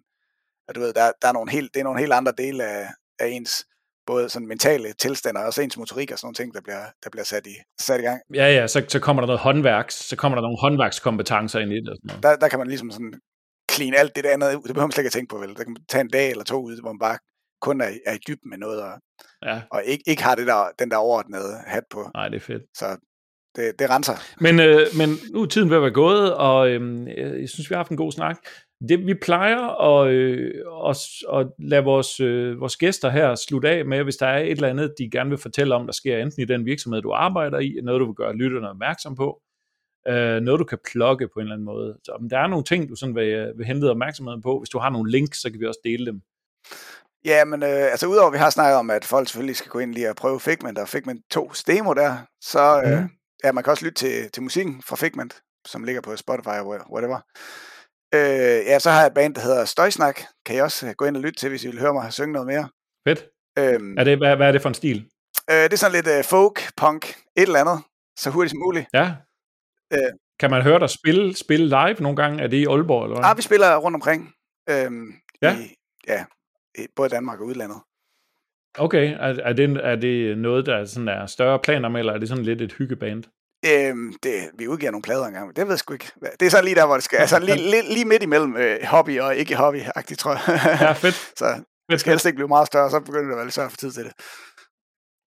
[0.68, 2.88] og du ved, der, der er nogle helt, det er nogle helt andre dele af,
[3.20, 3.66] af ens
[4.08, 7.10] både sådan mentale tilstand, og også ens motorik og sådan nogle ting, der bliver, der
[7.10, 8.20] bliver sat, i, sat i gang.
[8.34, 11.76] Ja, ja, så, så kommer der noget håndværks, så kommer der nogle håndværkskompetencer ind i
[11.76, 11.89] det.
[11.89, 12.24] Og sådan noget.
[12.24, 13.14] der, der kan man ligesom sådan
[13.72, 14.64] clean alt det der andet ud.
[14.68, 15.50] Det behøver man slet ikke at tænke på, vel?
[15.56, 17.18] Der kan man tage en dag eller to ud, hvor man bare
[17.62, 18.93] kun er, er i dybden med noget, og,
[19.45, 22.10] Ja, og ikke, ikke har det der, den der overordnede hat på.
[22.16, 22.64] nej, det er fedt.
[22.78, 22.98] Så
[23.58, 24.14] det, det renser.
[24.41, 27.08] Men, øh, men nu er tiden ved at være gået, og øh,
[27.41, 28.38] jeg synes, vi har haft en god snak.
[28.89, 30.53] Det, vi plejer at, øh,
[30.89, 30.97] at,
[31.34, 34.68] at lade vores, øh, vores gæster her slutte af med, hvis der er et eller
[34.68, 37.76] andet, de gerne vil fortælle om, der sker enten i den virksomhed, du arbejder i,
[37.84, 39.41] noget, du vil gøre lytterne opmærksom på,
[40.08, 41.97] øh, noget, du kan plukke på en eller anden måde.
[42.03, 44.80] Så om der er nogle ting, du sådan vil, vil hente opmærksomheden på, hvis du
[44.80, 46.22] har nogle links, så kan vi også dele dem.
[47.26, 49.80] Ja, men øh, altså udover at vi har snakket om, at folk selvfølgelig skal gå
[49.80, 53.10] ind lige og prøve Figment og Figment 2 demo der, så øh, Mhm.
[53.44, 56.68] Ja, man kan også lytte til, til musikken fra Figment, som ligger på Spotify og
[56.68, 57.20] whatever.
[58.14, 60.22] Øh, ja, så har jeg et band, der hedder Støjsnak.
[60.46, 62.48] Kan I også gå ind og lytte til, hvis I vil høre mig synge noget
[62.48, 62.70] mere.
[63.08, 63.26] Fedt.
[63.60, 65.10] Øhm, er det, hvad, hvad er det for en stil?
[65.50, 67.84] Øh, det er sådan lidt uh, folk, punk, et eller andet.
[68.20, 68.88] Så hurtigt som muligt.
[68.94, 69.16] Ja.
[69.94, 72.44] Øh, kan man høre dig spille, spille live nogle gange?
[72.44, 73.30] Er det i Aalborg, eller hvad?
[73.30, 74.34] Ah, vi spiller rundt omkring.
[74.70, 75.58] Øhm, ja.
[75.58, 75.76] I,
[76.08, 76.26] ja,
[76.96, 77.82] både Danmark og udlandet.
[78.78, 82.18] Okay, er, er, det, er det noget, der sådan er større planer med, eller er
[82.18, 83.24] det sådan lidt et hyggeband?
[83.66, 86.12] Øhm, det, vi udgiver nogle plader engang, men det ved jeg sgu ikke.
[86.40, 87.18] Det er sådan lige der, hvor det skal.
[87.18, 90.42] Altså lige, lige, lige midt imellem øh, hobby og ikke hobby-agtigt, tror jeg.
[90.82, 91.16] Ja, fedt.
[91.40, 91.46] så
[91.90, 93.78] det skal helst ikke blive meget større, så begynder det at være lidt svært for
[93.78, 94.14] tid til det.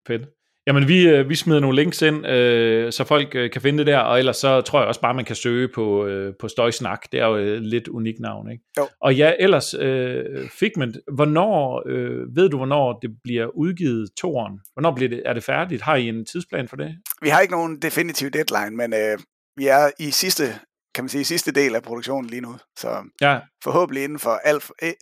[0.07, 0.40] Fedt.
[0.67, 3.87] Jamen, vi, øh, vi smider nogle links ind, øh, så folk øh, kan finde det
[3.87, 7.13] der, og ellers så tror jeg også bare, man kan søge på, øh, på Støjsnak.
[7.13, 8.65] Det er jo et lidt unikt navn, ikke?
[8.79, 8.89] Jo.
[9.01, 14.61] Og ja, ellers, øh, Figment, hvornår, øh, ved du, hvornår det bliver udgivet toren?
[14.73, 15.83] Hvornår bliver det, er det færdigt?
[15.83, 16.97] Har I en tidsplan for det?
[17.23, 19.19] Vi har ikke nogen definitiv deadline, men øh,
[19.57, 20.45] vi er i sidste,
[20.95, 22.57] kan man sige, sidste del af produktionen lige nu.
[22.79, 22.89] Så
[23.21, 23.39] ja.
[23.65, 24.93] forhåbentlig inden for alt, øh,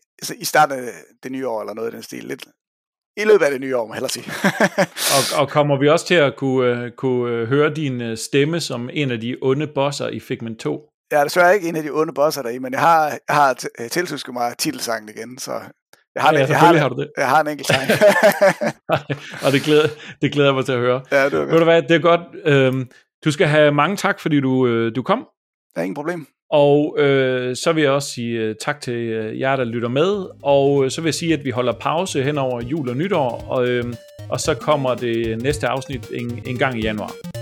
[0.40, 0.88] i starten af
[1.22, 2.24] det nye år, eller noget i den stil.
[2.24, 2.44] Lidt,
[3.18, 4.32] i løbet af det nye år, må jeg sige.
[5.16, 8.90] og, og kommer vi også til at kunne, uh, kunne høre din øh, stemme som
[8.92, 10.88] en af de onde bosser i Figment 2?
[11.10, 13.54] Jeg er desværre ikke en af de onde bosser deri, men jeg har, jeg har
[13.90, 15.52] tiltusket mig titelsangen igen, så
[16.14, 17.10] jeg har, ja, en, jeg har, har du det.
[17.16, 17.82] Jeg har en enkelt sang.
[19.44, 19.88] og det glæder,
[20.22, 21.02] det glæder mig til at høre.
[21.10, 21.50] Ja, det er godt.
[21.50, 22.20] Ved du hvad, det er godt.
[22.44, 22.90] Øhm,
[23.24, 25.18] du skal have mange tak, fordi du, du kom.
[25.74, 26.26] Der er ingen problem.
[26.50, 30.26] Og øh, så vil jeg også sige øh, tak til øh, jer, der lytter med.
[30.42, 33.44] Og øh, så vil jeg sige, at vi holder pause hen over jul og nytår.
[33.48, 33.84] Og, øh,
[34.28, 37.37] og så kommer det næste afsnit en, en gang i januar.